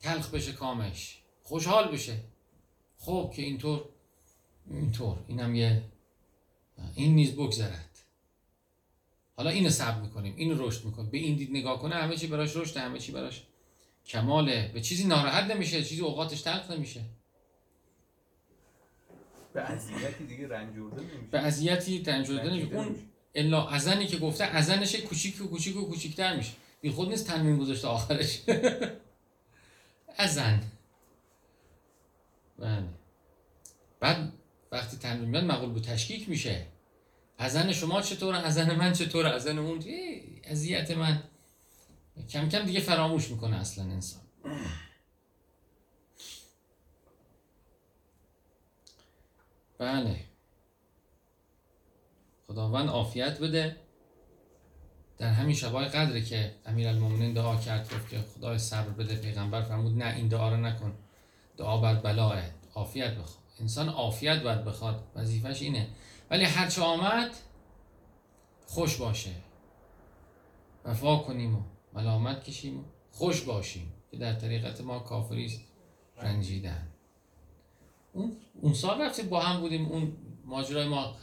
تلخ 0.00 0.30
بشه 0.30 0.52
کامش. 0.52 1.22
خوشحال 1.42 1.88
بشه. 1.88 2.20
خب 2.98 3.32
که 3.36 3.42
اینطور 3.42 3.84
اینطور. 4.70 5.18
اینم 5.26 5.54
یه 5.54 5.82
این 6.94 7.14
نیز 7.14 7.36
بگذرد. 7.36 7.90
حالا 9.36 9.50
اینو 9.50 9.70
صبر 9.70 10.00
می‌کنیم 10.00 10.34
اینو 10.36 10.66
رشد 10.66 10.84
می‌کنیم. 10.84 11.10
به 11.10 11.18
این 11.18 11.36
دید 11.36 11.50
نگاه 11.50 11.78
کنه 11.78 11.94
همه 11.94 12.16
چی 12.16 12.26
براش 12.26 12.56
رشد 12.56 12.76
همه 12.76 12.98
چی 12.98 13.12
براش 13.12 13.46
کماله. 14.06 14.70
به 14.74 14.80
چیزی 14.80 15.04
ناراحت 15.06 15.44
نمیشه 15.44 15.84
چیزی 15.84 16.00
اوقاتش 16.00 16.40
تلخ 16.40 16.70
نمیشه. 16.70 17.00
به 19.54 19.60
اذیتی 19.60 20.26
دیگه 20.26 20.48
رنجورده 20.48 21.00
نمیشه. 21.00 21.16
به 21.30 21.38
اذیتی 21.38 22.02
تنجورده 22.02 22.50
نمیشه. 22.50 22.74
اون. 22.74 22.96
الا 23.34 23.66
ازنی 23.68 24.06
که 24.06 24.18
گفته 24.18 24.44
ازنش 24.44 24.96
کوچیک 24.96 25.40
و 25.40 25.46
کوچیک 25.46 25.76
و 25.76 25.84
کوچیکتر 25.84 26.36
میشه. 26.36 26.52
بی 26.80 26.90
خود 26.90 27.08
نیست 27.08 27.26
تنوین 27.26 27.58
گذاشته 27.58 27.88
آخرش. 27.88 28.40
ازن 30.18 30.62
بله. 32.58 32.88
بعد 34.00 34.32
وقتی 34.72 34.96
تنوین 34.96 35.30
میاد 35.30 35.44
مقبول 35.44 35.72
به 35.72 35.80
تشکیک 35.80 36.28
میشه. 36.28 36.66
ازن 37.38 37.72
شما 37.72 38.02
چطوره؟ 38.02 38.38
ازن 38.38 38.76
من 38.76 38.92
چطوره؟ 38.92 39.30
ازن 39.30 39.58
اون 39.58 39.84
اذیت 40.44 40.90
من. 40.90 41.22
کم 42.22 42.48
کم 42.48 42.62
دیگه 42.62 42.80
فراموش 42.80 43.30
می‌کنه 43.30 43.56
اصلا 43.56 43.84
انسان. 43.84 44.22
بله. 49.78 50.24
خداوند 52.46 52.88
عافیت 52.88 53.40
بده. 53.40 53.76
در 55.18 55.30
همین 55.30 55.54
شبای 55.54 55.88
قدره 55.88 56.22
که 56.22 56.54
امیرالمومنین 56.66 57.32
دعا 57.32 57.56
کرد 57.56 57.94
گفت 57.94 58.08
که 58.08 58.18
خدای 58.18 58.58
صبر 58.58 58.90
بده 58.90 59.16
پیغمبر 59.16 59.62
فرمود 59.62 59.98
نه 59.98 60.16
این 60.16 60.28
دعا 60.28 60.48
رو 60.50 60.56
نکن. 60.56 60.98
دعا 61.56 61.80
بر 61.80 61.94
بلاه 61.94 62.42
عافیت 62.74 63.14
بخواد. 63.14 63.42
انسان 63.60 63.88
عافیت 63.88 64.42
باید 64.42 64.64
بخواد. 64.64 65.04
وظیفش 65.14 65.62
اینه. 65.62 65.88
ولی 66.30 66.44
هرچه 66.44 66.82
آمد 66.82 67.30
خوش 68.66 68.96
باشه. 68.96 69.30
وفا 70.84 71.16
کنیم 71.16 71.56
و 71.56 71.62
ملامت 71.96 72.44
کشیم 72.44 72.84
خوش 73.10 73.42
باشیم 73.42 73.92
که 74.10 74.16
در 74.16 74.34
طریقت 74.34 74.80
ما 74.80 74.98
کافری 74.98 75.60
رنجیدن. 76.16 76.88
اون 78.12 78.36
اون 78.60 78.74
سال 78.74 79.00
وقتی 79.00 79.22
با 79.22 79.40
هم 79.40 79.60
بودیم 79.60 79.86
اون 79.86 80.16
ماجرای 80.44 80.88
ما 80.88 81.16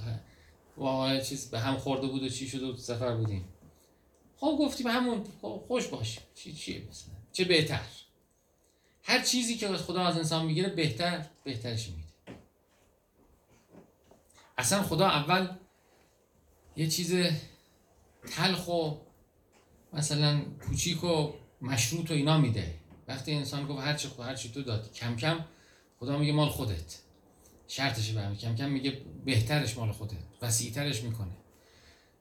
واقعا 0.77 1.19
چیز 1.19 1.51
به 1.51 1.59
هم 1.59 1.77
خورده 1.77 2.07
بود 2.07 2.23
و 2.23 2.29
چی 2.29 2.47
شد 2.47 2.63
و 2.63 2.77
سفر 2.77 3.15
بودیم. 3.15 3.45
خب 4.37 4.57
گفتیم 4.59 4.87
همون 4.87 5.23
خب 5.41 5.63
خوش 5.67 5.87
باشیم. 5.87 6.23
چی 6.35 6.53
چیه 6.53 6.83
مثلا؟ 6.89 7.13
چه 7.31 7.43
بهتر؟ 7.43 7.81
هر 9.03 9.21
چیزی 9.21 9.55
که 9.55 9.67
خدا 9.67 10.01
از 10.01 10.17
انسان 10.17 10.45
می‌گیره 10.45 10.69
بهتر 10.69 11.25
بهترش 11.43 11.89
میده 11.89 12.03
اصلا 14.57 14.83
خدا 14.83 15.07
اول 15.07 15.47
یه 16.75 16.87
چیز 16.87 17.13
تلخ 18.27 18.67
و 18.67 18.91
مثلا 19.93 20.41
کوچیک 20.67 21.03
و 21.03 21.33
مشروط 21.61 22.11
و 22.11 22.13
اینا 22.13 22.37
میده. 22.37 22.73
وقتی 23.07 23.33
انسان 23.33 23.67
گفت 23.67 23.81
هر 23.81 23.93
چی 23.93 24.09
هر 24.19 24.35
چی 24.35 24.51
تو 24.51 24.61
دادی. 24.61 24.89
کم 24.89 25.15
کم 25.15 25.45
خدا 25.99 26.17
میگه 26.17 26.33
مال 26.33 26.49
خودت. 26.49 26.97
شرطش 27.67 28.09
به 28.09 28.35
کم 28.35 28.55
کم 28.55 28.69
میگه 28.69 29.01
بهترش 29.25 29.77
مال 29.77 29.91
خودت. 29.91 30.17
وسیعترش 30.41 31.03
می‌کنه. 31.03 31.31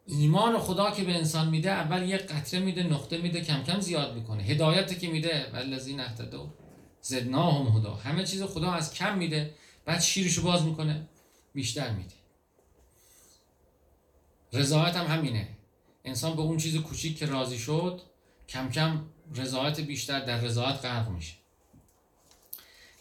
ایمان 0.07 0.59
خدا 0.59 0.91
که 0.91 1.05
به 1.05 1.15
انسان 1.15 1.49
میده 1.49 1.71
اول 1.71 2.09
یه 2.09 2.17
قطره 2.17 2.61
میده 2.61 2.83
نقطه 2.83 3.19
میده 3.19 3.41
کم 3.41 3.63
کم 3.63 3.81
زیاد 3.81 4.15
می‌کنه. 4.15 4.43
هدایت 4.43 4.99
که 4.99 5.09
میده 5.09 5.51
والذین 5.53 6.01
اهتدوا 6.01 6.55
زدناهم 7.01 7.79
هدا 7.79 7.95
همه 7.95 8.25
چیز 8.25 8.43
خدا 8.43 8.73
از 8.73 8.95
کم 8.95 9.19
میده 9.19 9.55
بعد 9.85 10.01
شیرشو 10.01 10.43
باز 10.43 10.63
می‌کنه 10.63 11.09
بیشتر 11.55 11.91
میده. 11.91 12.15
رضایت 14.53 14.97
هم 14.97 15.07
همینه. 15.07 15.49
انسان 16.05 16.37
به 16.37 16.43
اون 16.43 16.57
چیز 16.57 16.77
کوچیک 16.77 17.19
که 17.19 17.27
راضی 17.27 17.59
شد 17.59 18.01
کم 18.49 18.71
کم 18.71 19.05
رضایت 19.35 19.81
بیشتر 19.81 20.21
در 20.21 20.41
رضایت 20.41 20.85
غرق 20.85 21.09
میشه. 21.09 21.35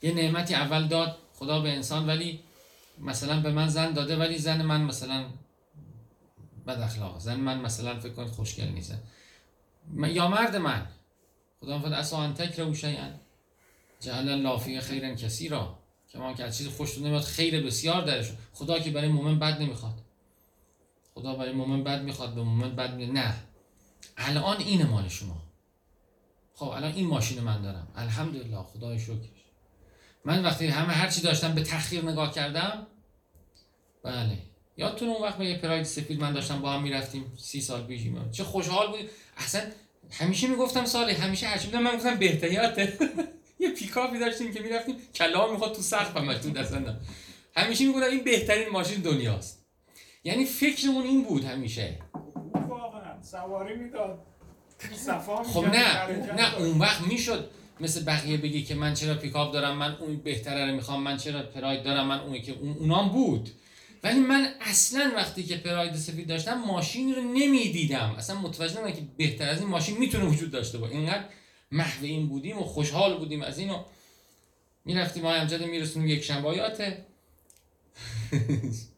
یه 0.02 0.14
نعمتی 0.14 0.56
اول 0.56 0.88
داد 0.88 1.18
خدا 1.34 1.60
به 1.60 1.70
انسان 1.70 2.08
ولی 2.08 2.40
مثلا 3.00 3.40
به 3.40 3.52
من 3.52 3.68
زن 3.68 3.94
داده 3.94 4.18
ولی 4.18 4.38
زن 4.38 4.62
من 4.62 4.82
مثلا 4.82 5.26
بد 6.68 6.80
اخلاق 6.82 7.20
زن 7.20 7.36
من 7.36 7.60
مثلا 7.60 8.00
فکر 8.00 8.14
کنید 8.14 8.30
خوشگل 8.30 8.68
نیست. 8.68 8.96
یا 9.98 10.28
مرد 10.28 10.56
من. 10.56 10.88
خدا 11.60 11.78
میفرد 11.78 11.94
اسا 11.94 12.18
ان 12.18 12.34
تکرهوا 12.34 12.74
شیئا. 12.74 13.10
جعل 14.00 14.30
الله 14.30 14.60
فیه 14.60 14.82
خیرا 14.82 15.16
کثیرا. 15.16 15.78
که 16.10 16.18
ما 16.18 16.34
که 16.34 16.44
از 16.44 16.58
چیز 16.58 16.68
خوشتون 16.68 17.08
نمیاد 17.08 17.22
خیر 17.22 17.66
بسیار 17.66 18.02
درش. 18.02 18.32
خدا 18.54 18.80
که 18.80 18.92
برای 18.92 19.08
مومن 19.08 19.40
بد 19.40 19.62
نمی‌خواد. 19.62 20.01
خدا 21.22 21.36
برای 21.36 21.52
مومن 21.52 21.84
بد 21.84 22.02
می‌خواد 22.02 22.36
به 22.36 22.42
مومن 22.42 22.76
بد 22.76 22.94
می... 22.94 23.06
نه. 23.06 23.34
الان 24.18 24.58
اینه 24.58 24.86
مال 24.86 25.08
شما. 25.08 25.42
خب 26.54 26.68
الان 26.68 26.94
این 26.94 27.08
ماشین 27.08 27.40
من 27.40 27.62
دارم. 27.62 27.88
الحمدلله 27.96 28.64
خدای 28.64 29.00
شکرش. 29.00 29.42
من 30.26 30.44
وقتی 30.44 30.68
همه 30.68 30.94
هر 30.94 31.10
چی 31.10 31.22
داشتم 31.22 31.56
به 31.56 31.64
تأخیر 31.64 32.06
نگاه 32.06 32.34
کردم 32.34 32.88
بله. 34.04 34.38
یادتون 34.78 35.10
اون 35.10 35.22
وقت 35.22 35.38
با 35.38 35.44
یه 35.44 35.58
پراید 35.58 35.84
سفید 35.84 36.22
من 36.22 36.34
داشتم 36.34 36.62
با 36.62 36.74
هم 36.74 36.84
می‌رفتیم 36.84 37.34
سی 37.38 37.62
سال 37.62 37.84
پیش. 37.84 38.02
چه 38.32 38.44
خوشحال 38.44 38.88
بود. 38.88 39.10
اصلا 39.38 39.62
همیشه 40.12 40.48
می‌گفتم 40.48 40.86
سالی 40.86 41.14
همیشه 41.14 41.48
هرچی 41.48 41.66
بودم 41.66 41.82
من 41.82 41.96
گفتم 41.96 42.16
بهتریاته 42.16 42.98
یه 43.60 43.70
پیکاپی 43.70 44.20
داشتیم 44.20 44.54
که 44.54 44.60
می‌رفتیم 44.60 44.96
کلا 45.16 45.52
می‌خواد 45.52 45.76
تو 45.76 45.82
سقف 45.82 46.18
هم 46.18 46.34
تو 46.34 46.50
دستم 46.50 47.00
همیشه 47.56 47.86
می‌گفتم 47.86 48.10
این 48.10 48.24
بهترین 48.24 48.70
ماشین 48.70 49.02
دنیاست. 49.02 49.61
یعنی 50.24 50.46
فکرمون 50.46 51.04
این 51.04 51.24
بود 51.24 51.46
همیشه. 51.46 52.00
واقعا 52.70 53.22
سواری 53.24 53.76
می‌داد. 53.76 54.20
خب 55.44 55.66
نه 55.66 56.08
نه. 56.34 56.58
اون 56.58 56.80
وقت 56.80 57.02
می‌شد 57.02 57.50
مثل 57.80 58.04
بقیه 58.06 58.38
بگی 58.38 58.64
که 58.64 58.76
من 58.76 58.94
چرا 58.94 59.14
پیکاپ 59.16 59.54
دارم 59.54 59.78
من 59.78 59.96
اون 59.96 60.16
بهتره 60.18 60.66
رو 60.66 60.76
می‌خوام 60.76 61.04
من 61.04 61.18
چرا 61.18 61.44
پراید 61.44 61.84
دارم 61.84 62.08
من 62.08 62.20
اونی 62.20 62.42
که 62.42 62.52
اون 62.52 62.78
اونام 62.78 63.10
بود. 63.10 63.50
ولی 64.04 64.20
من 64.20 64.48
اصلا 64.62 65.12
وقتی 65.16 65.44
که 65.44 65.58
پراید 65.58 65.96
سفید 65.96 66.28
داشتم 66.28 66.54
ماشینی 66.54 67.14
رو 67.14 67.22
نمی‌دیدم. 67.22 68.16
اصلا 68.18 68.40
متوجه 68.40 68.78
نبودم 68.78 68.94
که 68.94 69.02
بهتر 69.18 69.50
از 69.50 69.60
این 69.60 69.70
ماشین 69.70 69.98
می‌تونه 69.98 70.26
وجود 70.26 70.52
داشته 70.52 70.78
باشه. 70.78 70.96
اینقدر 70.96 71.26
محو 71.72 72.04
این 72.06 72.28
بودیم 72.28 72.58
و 72.60 72.64
خوشحال 72.64 73.18
بودیم 73.18 73.42
از 73.42 73.60
اینو 73.60 73.84
می‌رفتیم 74.86 75.26
های 75.26 75.40
امجد 75.40 75.64
میرسونیم 75.64 76.08
یک 76.08 76.24
شنبایاته 76.24 77.06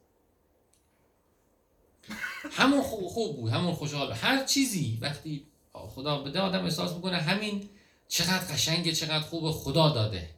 همون 2.56 2.82
خوب, 2.82 3.08
خوب 3.08 3.36
بود 3.36 3.52
همون 3.52 3.74
خوشحال. 3.74 4.13
هر 4.13 4.46
چیزی 4.46 4.98
وقتی 5.02 5.46
خدا 5.74 6.18
بده 6.18 6.39
آدم 6.39 6.63
احساس 6.63 6.94
می‌کنه 6.94 7.18
همین 7.18 7.70
چقدر 8.08 8.54
قشنگه 8.54 8.92
چقدر 8.92 9.20
خوبه 9.20 9.52
خدا 9.52 9.89
داده. 9.89 10.30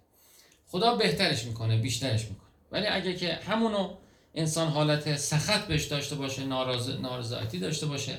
خدا 0.67 0.95
بهترش 0.95 1.43
می‌کنه 1.43 1.77
بیشترش 1.77 2.21
می‌کنه. 2.21 2.47
ولی 2.71 2.87
اگه 2.87 3.15
که 3.15 3.33
همونو 3.33 3.95
انسان 4.35 4.67
حالت 4.67 5.17
سخت 5.17 5.67
بهش 5.67 5.85
داشته 5.85 6.15
باشه 6.15 6.45
ناراض... 6.45 6.89
نارضایتی 6.89 7.59
داشته 7.59 7.85
باشه 7.85 8.17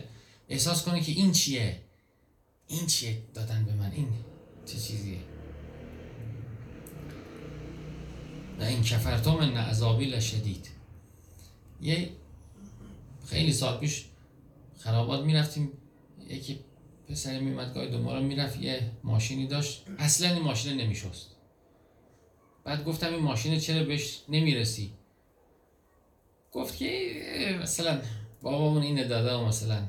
احساس 0.48 0.84
کنه 0.84 1.00
که 1.00 1.12
این 1.12 1.32
چیه؟ 1.32 1.80
این 2.68 2.86
چیه 2.86 3.18
دادن 3.34 3.64
به 3.64 3.72
من؟ 3.72 3.92
این 3.92 4.08
چه 4.66 4.72
چیزیه؟ 4.72 5.18
و 8.60 8.62
این 8.62 8.82
کفرتم 8.82 9.58
عذابی 9.58 10.04
لشدید. 10.04 10.68
یه 11.80 12.10
خیلی 13.26 13.52
سال 13.52 13.78
پیش 13.78 14.06
خرابات 14.78 15.24
می‌رفتیم. 15.24 15.72
یکی 16.28 16.60
پسر 17.08 17.40
میمد 17.40 17.74
گاهی 17.74 17.90
دو 17.90 18.02
ما 18.02 18.20
می‌رفت 18.20 18.60
یه 18.60 18.90
ماشینی 19.04 19.46
داشت. 19.46 19.86
اصلا 19.98 20.30
این 20.30 20.42
ماشین 20.42 20.80
نمیشست. 20.80 21.36
بعد 22.64 22.84
گفتم 22.84 23.14
این 23.14 23.22
ماشین 23.22 23.58
چرا 23.60 23.84
بهش 23.84 24.22
نمی‌رسی؟ 24.28 24.92
گفت 26.52 26.76
که 26.76 27.58
مثلا 27.62 28.02
بابامون 28.42 28.82
اینه 28.82 29.04
داده 29.04 29.34
و 29.34 29.44
مثلا. 29.44 29.82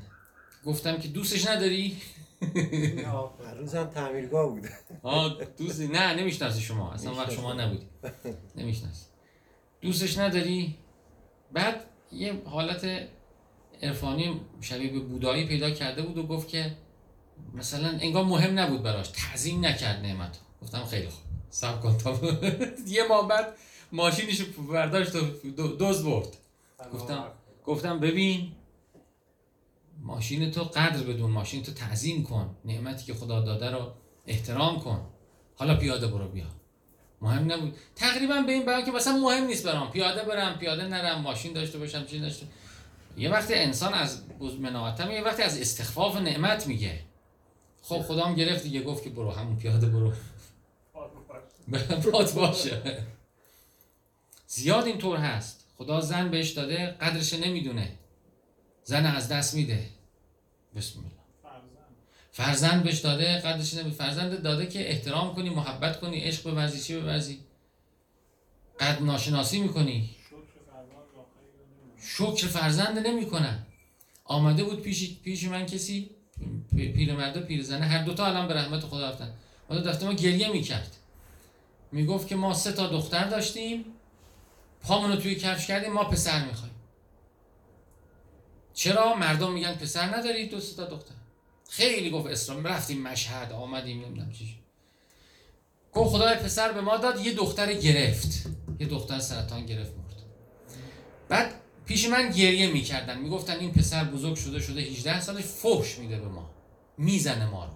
گفتم 0.66 0.98
که 0.98 1.08
دوستش 1.08 1.48
نداری؟ 1.48 1.98
هر 3.46 3.54
روز 3.54 3.76
هم 3.76 3.88
تعمیرگاه 3.88 4.50
بوده. 4.50 4.70
آه 5.04 5.38
دوستی 5.58 5.88
نه 5.88 6.14
نمی‌شناسی 6.14 6.62
شما. 6.62 6.92
اصلا 6.92 7.14
وقت 7.14 7.32
شما 7.32 7.54
نبودی. 7.54 7.88
نمی‌شناسی. 8.56 9.06
دوستش 9.82 10.18
نداری؟ 10.18 10.76
بعد 11.52 11.86
یه 12.12 12.42
حالت 12.46 13.08
عرفانی 13.82 14.42
شبیه 14.62 14.92
به 14.92 15.00
بودایی 15.00 15.46
پیدا 15.46 15.70
کرده 15.70 16.02
بود 16.02 16.18
و 16.18 16.24
گفت 16.28 16.48
که 16.48 16.76
مثلا 17.54 17.88
انگار 18.02 18.24
مهم 18.26 18.60
نبود 18.60 18.84
براش 18.84 19.08
تعظیم 19.08 19.66
نکرد 19.66 20.00
نعمت. 20.06 20.38
گفتم 20.62 20.86
خیلی 20.86 21.08
خوب 21.10 21.24
سب 21.50 21.82
کن 21.82 21.98
تا 21.98 22.20
یه 22.88 23.04
ماه 23.10 23.28
بعد 23.28 23.48
ماشینش 23.92 24.40
رو 24.40 24.64
برداشت 24.64 25.16
و 25.16 25.20
دو- 25.58 25.76
دزد 25.80 26.06
برد. 26.06 26.28
گفتم 26.94 27.24
گفتم 27.66 28.00
ببین 28.00 28.52
ماشین 30.02 30.52
تو 30.52 30.64
قدر 30.64 31.04
بدون 31.04 31.32
ماشین 31.32 31.64
تو 31.64 31.72
تعظیم 31.72 32.24
کن. 32.24 32.56
نعمتی 32.66 33.06
که 33.06 33.14
خدا 33.14 33.42
داده 33.42 33.70
رو 33.72 33.92
احترام 34.28 34.80
کن. 34.80 35.06
حالا 35.56 35.76
پیاده 35.76 36.08
برو 36.08 36.28
بیا. 36.28 36.46
مهم 37.22 37.52
نبود. 37.52 37.76
تقریبا 37.96 38.42
به 38.42 38.52
این 38.52 38.66
بیان 38.66 38.86
که 38.86 38.92
مثلا 38.92 39.18
مهم 39.18 39.44
نیست 39.44 39.66
برام. 39.66 39.92
پیاده 39.92 40.24
برم 40.24 40.58
پیاده 40.60 40.88
نرم 40.88 41.22
ماشین 41.22 41.54
داشته 41.54 41.78
باشم 41.78 42.06
چی 42.06 42.20
داشته 42.20 42.46
یه 43.18 43.30
وقتی 43.30 43.54
انسان 43.54 43.94
از 43.94 44.22
مناعتم 44.60 45.12
یه 45.12 45.22
وقتی 45.22 45.44
از 45.44 45.62
استخفاف 45.62 46.16
نعمت 46.16 46.68
میگه. 46.68 47.00
خب 47.82 48.02
خدا 48.02 48.26
هم 48.26 48.36
گرفت 48.36 48.64
دیگه 48.64 48.82
گفت 48.82 49.04
که 49.04 49.10
برو 49.10 49.32
همون 49.32 49.58
پیاده 49.58 49.88
برو. 49.88 50.14
باد 52.12 52.34
باشه. 52.34 53.06
زیاد 54.48 54.86
اینطور 54.86 55.18
هست. 55.18 55.66
خدا 55.78 56.02
زن 56.02 56.32
بهش 56.32 56.52
داده 56.52 56.88
قدرش 56.88 57.34
نمی‌دونه. 57.34 57.94
زن 58.84 59.06
از 59.06 59.30
دست 59.30 59.56
میده. 59.56 59.90
بسم 60.76 61.00
الله. 61.00 61.12
فرزند. 62.32 62.84
بهش 62.84 63.00
داده 63.00 63.40
قدرش 63.40 63.74
نمی‌دونه. 63.74 63.96
فرزند 63.96 64.42
داده 64.44 64.68
که 64.68 64.90
احترام 64.90 65.36
کنی 65.36 65.50
محبت 65.50 66.00
کنی 66.00 66.20
عشق 66.20 66.44
بورزی 66.44 66.80
چی 66.80 67.00
بورزی؟ 67.02 67.40
قد 68.80 69.02
ناشناسی 69.02 69.60
می‌کنی. 69.60 70.17
شکر 72.02 72.48
فرزند 72.48 73.08
نمی‌کنن 73.08 73.66
آمده 74.26 74.64
بود 74.64 74.82
پیش 74.82 75.20
پیش 75.20 75.44
من 75.44 75.66
کسی 75.66 76.10
پیرمرد 76.76 77.38
و 77.38 77.42
پیرزنه 77.42 77.86
هر 77.86 78.04
دوتا 78.04 78.26
الان 78.26 78.48
به 78.48 78.54
رحمت 78.54 78.84
خدا 78.84 79.10
رفتن. 79.10 79.34
حالا 79.70 79.82
دفته 79.82 80.06
ما 80.06 80.14
گریه 80.14 80.50
می‌کرد. 80.52 80.96
می‌گفت 81.92 82.28
که 82.28 82.36
ما 82.36 82.54
سه 82.54 82.72
تا 82.72 82.88
دختر 82.88 83.28
داشتیم 83.28 83.86
پامونو 84.82 85.16
توی 85.16 85.36
کفش 85.36 85.68
کردیم 85.68 85.94
ما 85.94 86.04
پسر 86.04 86.46
می‌خوایم. 86.46 86.74
چرا؟ 88.74 89.16
مردم 89.16 89.54
میگن 89.54 89.74
پسر 89.76 90.18
نداری 90.18 90.48
دو 90.48 90.60
تا 90.60 90.86
دختر. 90.86 91.14
خیلی 91.70 92.10
گفت 92.10 92.28
اسلام 92.28 92.68
رفتیم 92.68 93.02
مشهد 93.02 93.52
آمدیم 93.52 94.06
نمی‌دونم 94.06 94.32
چی. 94.32 94.60
گفت 95.94 96.12
خدای 96.12 96.36
پسر 96.36 96.72
به 96.72 96.82
ما 96.82 96.98
داد 96.98 97.26
یه 97.26 97.34
دختر 97.34 97.74
گرفت. 97.74 98.46
یه 98.80 98.88
دختر 98.88 99.20
سرطان 99.20 99.66
گرفت 99.66 99.92
مرد. 99.92 100.24
بعد 101.30 101.54
پیش 101.88 102.10
من 102.10 102.30
گریه 102.30 102.72
می‌کردن. 102.72 103.18
می‌گفتن 103.22 103.60
این 103.60 103.72
پسر 103.72 104.04
بزرگ 104.04 104.36
شده 104.36 104.60
شده 104.60 104.82
18 104.82 105.22
سالش 105.22 105.44
فحش 105.44 105.98
میده 105.98 106.20
به 106.20 106.28
ما. 106.28 106.50
می‌زنه 106.98 107.50
ما 107.50 107.66
رو. 107.66 107.72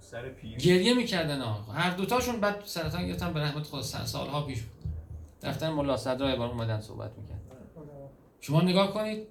سر 0.00 0.28
پیری 0.28 0.56
گریه 0.56 0.94
می‌کردن 0.94 1.40
ها 1.40 1.62
هر 1.72 1.90
دوتاشون 1.90 2.40
بعد 2.40 2.62
سرطان 2.64 3.06
گرفتن. 3.06 3.32
به 3.32 3.40
رحمت 3.40 3.62
خدا 3.62 3.82
سال- 3.82 4.04
سالها 4.06 4.42
پیش 4.42 4.60
بود. 4.60 4.92
دفتر 5.42 5.70
ملا 5.70 5.96
صدرا 5.96 6.30
یه 6.30 6.36
بار 6.36 6.48
اومدن 6.48 6.80
صحبت 6.80 7.10
می‌کرد 7.18 7.40
شما 8.40 8.60
نگاه 8.60 8.94
کنید. 8.94 9.28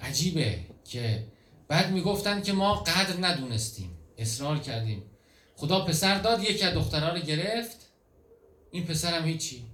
عجیبه 0.00 0.58
که 0.84 1.26
بعد 1.68 1.90
می‌گفتن 1.92 2.42
که 2.42 2.52
ما 2.52 2.74
قدر 2.74 3.26
ندونستیم. 3.26 3.98
اصرار 4.18 4.58
کردیم. 4.58 5.02
خدا 5.56 5.84
پسر 5.84 6.18
داد 6.18 6.42
یکی 6.42 6.64
از 6.64 6.74
دخترها 6.74 7.08
رو 7.08 7.18
گرفت. 7.20 7.92
این 8.70 8.84
پسرم 8.86 9.24
هیچی. 9.24 9.73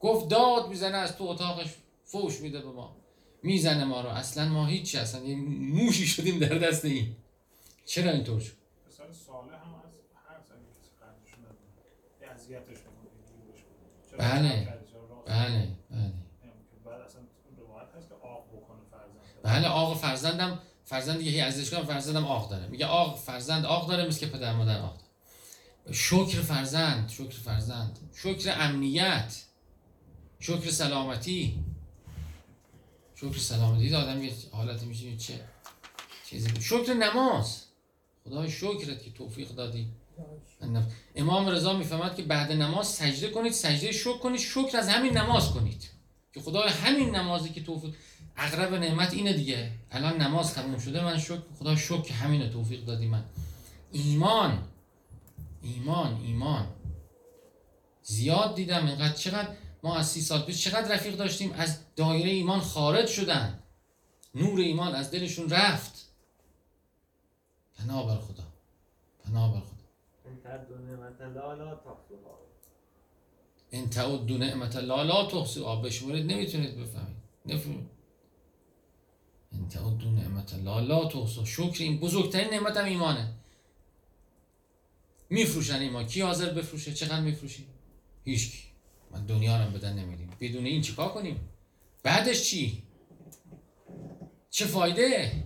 گفت 0.00 0.28
داد 0.28 0.68
می‌زنه 0.68 0.96
از 0.96 1.16
تو 1.16 1.24
اتاقش 1.24 1.74
فوش 2.04 2.40
میده 2.40 2.60
به 2.60 2.70
ما. 2.70 2.96
می‌زنه 3.42 3.84
ما 3.84 4.00
رو. 4.00 4.08
اصلا 4.08 4.48
ما 4.48 4.66
هیچی 4.66 4.98
اصلا 4.98 5.24
یه 5.24 5.36
موشی 5.36 6.06
شدیم 6.06 6.38
در 6.38 6.58
دست 6.58 6.84
این. 6.84 7.16
چرا 7.86 8.10
اینطور 8.10 8.40
شد؟ 8.40 8.52
یه 12.50 12.60
بله. 14.18 14.68
بله؟ 15.26 15.68
بله. 15.90 16.12
بله 19.42 19.68
آق 19.68 19.96
فرزندم 19.96 20.58
فرزند 20.84 21.20
یکی 21.20 21.40
ازش 21.40 21.70
کنم 21.70 21.84
فرزندم 21.84 22.26
آق 22.26 22.50
داره. 22.50 22.66
میگه 22.66 22.86
آق 22.86 23.18
فرزند 23.18 23.66
آق 23.66 23.88
داره 23.88 24.06
مثل 24.06 24.20
که 24.20 24.26
پدر 24.26 24.56
مادر 24.56 24.80
آق 24.80 24.96
داره. 24.96 25.92
شکر 25.92 26.40
فرزند 26.40 27.08
شکر 27.08 27.38
فرزند. 27.38 27.98
شکر 28.14 28.54
امنیت. 28.60 29.47
شکر 30.40 30.70
سلامتی. 30.70 31.64
شکر 33.14 33.38
سلامتی. 33.38 33.94
آدم 33.94 34.24
یه 34.24 34.32
حالت 34.52 34.82
میشه 34.82 35.16
چه 35.16 35.40
چیزی. 36.26 36.48
بود. 36.48 36.60
شکر 36.60 36.94
نماز. 36.94 37.62
خدای 38.24 38.50
شکرت 38.50 39.04
که 39.04 39.10
توفیق 39.10 39.48
دادی. 39.48 39.88
امام 41.14 41.48
رضا 41.48 41.76
می‌فهمد 41.76 42.16
که 42.16 42.22
بعد 42.22 42.52
نماز 42.52 42.86
سجده 42.86 43.30
کنید 43.30 43.52
سجده 43.52 43.92
شکر 43.92 44.18
کنید 44.18 44.40
شکر 44.40 44.76
از 44.78 44.88
همین 44.88 45.18
نماز 45.18 45.50
کنید. 45.50 45.90
که 46.32 46.40
خدای 46.40 46.68
همین 46.68 47.16
نمازی 47.16 47.48
که 47.48 47.62
توفیق 47.62 47.94
اقرب 48.36 48.74
نعمت 48.74 49.14
اینه 49.14 49.32
دیگه. 49.32 49.70
الان 49.90 50.22
نماز 50.22 50.54
تموم 50.54 50.78
شده 50.78 51.04
من 51.04 51.18
شکر 51.18 51.42
خدا 51.58 51.76
شکر 51.76 52.02
که 52.02 52.14
همینه 52.14 52.48
توفیق 52.48 52.84
دادی 52.84 53.06
من. 53.06 53.24
ایمان. 53.92 54.68
ایمان 55.62 56.20
ایمان. 56.24 56.66
زیاد 58.02 58.54
دیدم. 58.54 58.86
اینقدر 58.86 59.14
چقدر 59.14 59.48
ما 59.82 59.96
از 59.96 60.08
سی 60.08 60.20
سال 60.20 60.42
پیش 60.42 60.64
چقدر 60.64 60.94
رفیق 60.94 61.16
داشتیم؟ 61.16 61.52
از 61.52 61.78
دایره 61.96 62.30
ایمان 62.30 62.60
خارج 62.60 63.06
شدن. 63.08 63.62
نور 64.34 64.60
ایمان 64.60 64.94
از 64.94 65.10
دلشون 65.10 65.50
رفت. 65.50 66.08
پناه 67.74 68.06
بر 68.06 68.20
خدا. 68.20 68.44
پناه 69.24 69.54
بر 69.54 69.60
خدا. 69.60 69.84
ان 73.72 73.90
تعدوا 73.90 74.36
نعمت 74.36 74.76
الله 74.76 75.02
لا 75.02 75.26
تحصوها. 75.26 75.76
بشمرید 75.76 76.26
نمی‌تونید 76.26 76.76
بفهمید. 76.76 77.16
نفهمید. 77.46 77.90
ان 79.52 79.68
تعدوا 79.68 80.10
نعمت 80.10 80.54
الله 80.54 80.80
لا 80.80 81.04
تحصوها. 81.04 81.46
شکر 81.46 81.82
این 81.82 82.00
بزرگترین 82.00 82.50
نعمت 82.50 82.76
هم 82.76 82.84
ایمانه. 82.84 83.34
میفروشن 85.30 85.78
ایمان. 85.78 86.06
کی 86.06 86.20
حاضر 86.20 86.52
بفروشه؟ 86.52 86.94
چقدر 86.94 87.20
میفروشی؟ 87.20 87.66
هیچکی 88.24 88.67
من 89.10 89.26
دنیا 89.26 89.64
رو 89.64 89.70
بدن 89.70 89.92
نمیدیم. 89.98 90.30
بدون 90.40 90.66
این 90.66 90.82
چیکار 90.82 91.08
کنیم؟ 91.08 91.40
بعدش 92.02 92.42
چی؟ 92.42 92.82
چه 94.50 94.66
فایده؟ 94.66 95.44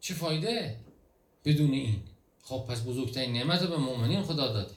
چه 0.00 0.14
فایده؟ 0.14 0.76
بدون 1.44 1.70
این. 1.70 2.02
خب 2.42 2.66
پس 2.68 2.82
بزرگترین 2.82 3.32
نعمت 3.32 3.62
رو 3.62 3.68
به 3.68 3.76
مؤمنین 3.76 4.22
خدا 4.22 4.52
داده. 4.52 4.74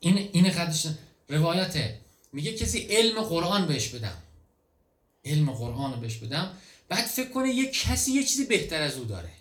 این 0.00 0.18
این 0.32 0.50
قدش 0.50 0.86
روایته. 1.28 2.00
میگه 2.32 2.52
کسی 2.52 2.78
علم 2.78 3.22
قرآن 3.22 3.66
بهش 3.66 3.88
بدم. 3.88 4.22
علم 5.24 5.50
قرآن 5.50 5.94
رو 5.94 6.00
بهش 6.00 6.16
بدم. 6.16 6.56
بعد 6.88 7.04
فکر 7.04 7.30
کنه 7.30 7.48
یه 7.48 7.70
کسی 7.70 8.12
یه 8.12 8.24
چیزی 8.24 8.44
بهتر 8.44 8.82
از 8.82 8.96
او 8.96 9.04
داره. 9.04 9.32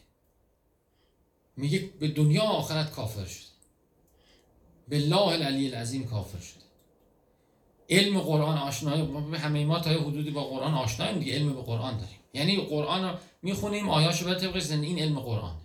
میگه 1.58 1.80
به 2.00 2.08
دنیا 2.08 2.41
آخرت 2.41 2.91
کافر 2.91 3.26
شده. 3.26 3.45
بالله 4.88 5.28
العلی 5.28 5.67
العظیم 5.67 6.08
کافر 6.08 6.39
شده. 6.39 6.64
علم 7.89 8.19
قرآن 8.19 8.58
آشنایی 8.58 9.02
همه 9.38 9.65
ما 9.65 9.80
تا 9.80 9.89
حدودی 9.89 10.32
با 10.32 10.43
قرآن 10.43 10.74
آشناییم 10.74 11.19
دیگه 11.19 11.34
علم 11.34 11.54
به 11.54 11.62
قرآن 11.62 11.98
داریم. 11.98 12.19
یعنی 12.34 12.62
قرآن 12.62 13.04
رو 13.04 13.17
می‌خونیم 13.41 13.89
آیاشو 13.89 14.26
بعد 14.26 14.39
طبق 14.39 14.60
زندگی 14.60 14.88
این 14.88 15.00
علم 15.00 15.19
قرآن. 15.19 15.56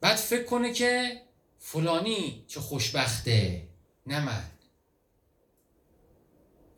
بعد 0.00 0.16
فکر 0.16 0.44
کنه 0.44 0.72
که 0.72 1.20
فلانی 1.58 2.44
چه 2.48 2.60
خوشبخته 2.60 3.62
نه 4.06 4.24
من. 4.24 4.44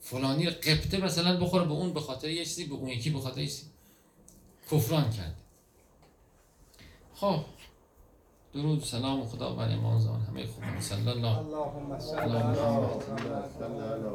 فلانی 0.00 0.50
قبطه 0.50 0.98
مثلا 0.98 1.40
بخوره 1.40 1.64
به 1.64 1.72
اون 1.72 1.92
به 1.92 2.00
خاطر 2.00 2.28
یه 2.28 2.44
چیزی 2.44 2.64
به 2.64 2.74
اون 2.74 2.88
یکی 2.88 3.10
به 3.10 3.20
خاطر 3.20 3.40
یه 3.40 3.46
چیزی. 3.46 3.66
کفران 4.70 5.10
کرده 5.10 5.34
خب. 7.14 7.44
درود 8.58 8.80
سلام 8.80 9.26
خدا 9.26 9.52
بر 9.54 9.72
امام 9.72 9.98
زمان 9.98 10.20
همه 10.20 10.46
خوب 10.46 10.64
صلی 10.80 11.08
الله. 11.08 11.38
اللهم 11.38 11.98
صل 11.98 12.18
علی 12.18 12.32
محمد. 12.32 13.02
صلی 13.58 13.64
الله 13.64 13.88
علیه 13.88 14.06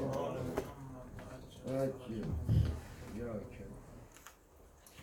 و 0.00 0.18
آله 0.18 0.40